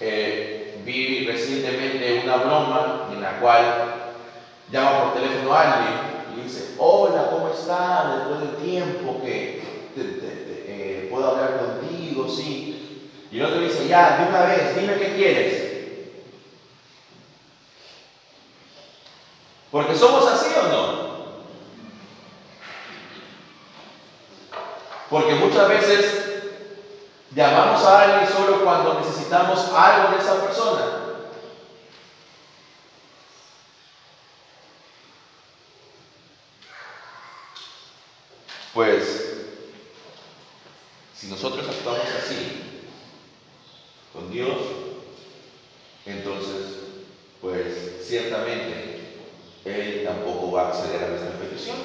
Eh, 0.00 0.82
vi 0.84 1.26
recientemente 1.26 2.22
una 2.24 2.36
broma 2.36 3.08
en 3.12 3.20
la 3.20 3.40
cual 3.40 4.12
llama 4.70 5.04
por 5.04 5.14
teléfono 5.14 5.52
a 5.52 5.72
alguien 5.72 5.94
y 6.34 6.42
dice, 6.42 6.74
hola, 6.78 7.28
¿cómo 7.30 7.48
estás? 7.48 8.16
Después 8.16 8.40
del 8.40 8.56
tiempo 8.56 9.20
que 9.22 9.62
eh, 9.96 11.08
puedo 11.10 11.30
hablar 11.30 11.58
contigo, 11.58 12.28
sí. 12.28 13.06
Y 13.30 13.38
el 13.38 13.44
otro 13.44 13.60
dice, 13.60 13.88
ya, 13.88 14.18
de 14.18 14.28
una 14.28 14.40
vez, 14.44 14.76
dime 14.78 14.98
qué 14.98 15.14
quieres. 15.14 15.66
Porque 19.70 19.94
somos 19.94 20.26
así 20.26 20.54
o 20.58 20.68
no. 20.68 21.06
Porque 25.10 25.34
muchas 25.34 25.68
veces 25.68 26.15
llamamos 27.36 27.84
a 27.84 28.02
alguien 28.02 28.32
solo 28.32 28.64
cuando 28.64 28.98
necesitamos 28.98 29.68
algo 29.74 30.16
de 30.16 30.22
esa 30.22 30.40
persona. 30.40 31.02
Pues, 38.72 39.34
si 41.14 41.28
nosotros 41.28 41.66
actuamos 41.68 42.06
así 42.18 42.84
con 44.12 44.30
Dios, 44.30 44.56
entonces, 46.06 46.78
pues 47.42 48.06
ciertamente 48.06 49.18
Él 49.64 50.04
tampoco 50.06 50.52
va 50.52 50.62
a 50.62 50.68
acceder 50.68 51.04
a 51.04 51.08
nuestras 51.08 51.34
peticiones. 51.34 51.84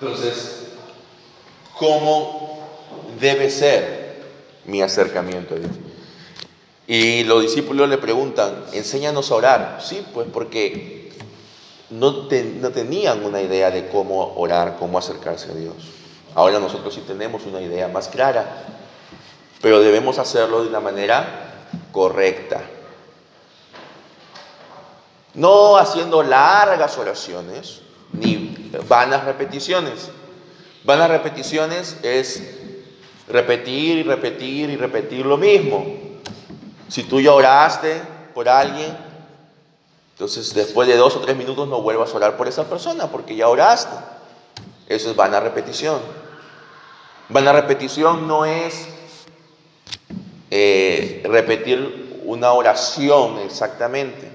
Entonces, 0.00 0.57
¿cómo 1.78 2.58
debe 3.20 3.50
ser 3.50 4.22
mi 4.64 4.82
acercamiento 4.82 5.54
a 5.54 5.58
Dios? 5.58 5.72
Y 6.86 7.24
los 7.24 7.42
discípulos 7.42 7.88
le 7.88 7.98
preguntan, 7.98 8.64
enséñanos 8.72 9.30
a 9.30 9.34
orar. 9.34 9.78
Sí, 9.82 10.04
pues 10.14 10.26
porque 10.32 11.12
no, 11.90 12.28
tenían 12.28 13.24
una 13.24 13.42
idea 13.42 13.70
de 13.70 13.88
cómo 13.88 14.34
orar, 14.36 14.76
cómo 14.78 14.98
acercarse 14.98 15.52
a 15.52 15.54
Dios. 15.54 15.74
Ahora 16.34 16.58
nosotros 16.58 16.94
sí 16.94 17.02
tenemos 17.06 17.44
una 17.46 17.60
idea 17.60 17.88
más 17.88 18.08
clara, 18.08 18.64
pero 19.60 19.80
debemos 19.80 20.18
hacerlo 20.18 20.62
de 20.62 20.68
una 20.68 20.80
manera 20.80 21.66
correcta. 21.92 22.62
No 25.34 25.76
haciendo 25.76 26.22
largas 26.22 26.96
oraciones 26.96 27.82
ni 28.12 28.70
vanas 28.88 29.24
repeticiones. 29.24 30.10
Vanas 30.84 31.10
repeticiones 31.10 31.96
es 32.02 32.42
repetir 33.28 33.98
y 33.98 34.02
repetir 34.02 34.70
y 34.70 34.76
repetir 34.76 35.26
lo 35.26 35.36
mismo. 35.36 35.84
Si 36.88 37.02
tú 37.02 37.20
ya 37.20 37.32
oraste 37.32 38.00
por 38.34 38.48
alguien, 38.48 39.08
entonces, 40.18 40.52
después 40.52 40.88
de 40.88 40.96
dos 40.96 41.14
o 41.14 41.20
tres 41.20 41.36
minutos 41.36 41.68
no 41.68 41.80
vuelvas 41.80 42.12
a 42.12 42.16
orar 42.16 42.36
por 42.36 42.48
esa 42.48 42.68
persona 42.68 43.06
porque 43.06 43.36
ya 43.36 43.48
oraste. 43.48 43.94
Eso 44.88 45.10
es 45.10 45.14
vana 45.14 45.38
repetición. 45.38 46.00
Vana 47.28 47.52
repetición 47.52 48.26
no 48.26 48.44
es 48.44 48.88
eh, 50.50 51.22
repetir 51.24 52.22
una 52.24 52.50
oración 52.50 53.38
exactamente. 53.38 54.28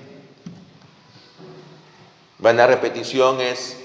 Vana 2.38 2.66
repetición 2.66 3.42
es 3.42 3.78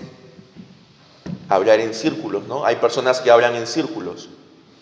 hablar 1.49 1.81
en 1.81 1.95
círculos, 1.95 2.45
¿no? 2.45 2.65
Hay 2.65 2.77
personas 2.77 3.21
que 3.21 3.31
hablan 3.31 3.55
en 3.55 3.67
círculos. 3.67 4.29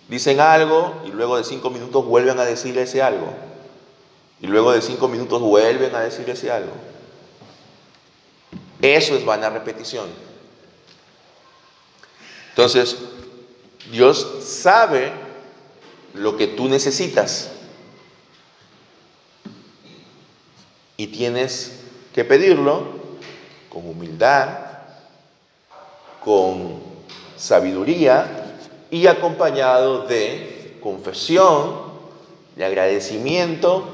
Dicen 0.09 0.41
algo 0.41 1.03
y 1.07 1.11
luego 1.11 1.37
de 1.37 1.45
cinco 1.45 1.71
minutos 1.71 2.05
vuelven 2.05 2.39
a 2.39 2.45
decir 2.45 2.77
ese 2.79 3.03
algo. 3.03 3.33
Y 4.41 4.47
luego 4.47 4.73
de 4.73 4.83
cinco 4.83 5.09
minutos 5.09 5.41
vuelven 5.41 5.95
a 5.95 6.01
decir 6.01 6.29
ese 6.29 6.51
algo. 6.51 6.73
Eso 8.83 9.17
es 9.17 9.25
vana 9.25 9.51
repetición. 9.51 10.09
Entonces, 12.51 12.97
Dios 13.91 14.27
sabe 14.43 15.13
lo 16.15 16.37
que 16.37 16.47
tú 16.47 16.69
necesitas. 16.69 17.51
Y 20.97 21.09
tienes 21.09 21.81
que 22.15 22.25
pedirlo 22.25 22.87
con 23.69 23.89
humildad, 23.89 24.66
con 26.27 26.81
sabiduría 27.39 28.59
y 28.91 29.07
acompañado 29.07 30.07
de 30.07 30.77
confesión, 30.83 31.87
de 32.55 32.67
agradecimiento 32.67 33.85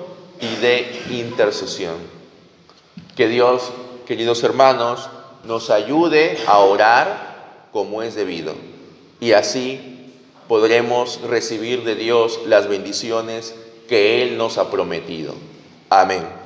y 0.41 0.57
de 0.57 1.03
intercesión. 1.11 1.95
Que 3.15 3.29
Dios 3.29 3.71
queridos 4.07 4.43
hermanos, 4.43 5.09
nos 5.45 5.71
ayude 5.71 6.39
a 6.47 6.59
orar 6.59 7.69
como 7.73 8.03
es 8.03 8.15
debido. 8.15 8.55
Y 9.21 9.33
así 9.33 10.13
podremos 10.49 11.21
recibir 11.23 11.85
de 11.85 11.95
Dios 11.95 12.41
las 12.47 12.69
bendiciones 12.69 13.55
que 13.89 14.23
Él 14.23 14.37
nos 14.37 14.59
ha 14.59 14.71
prometido. 14.71 15.35
Amén. 15.89 16.42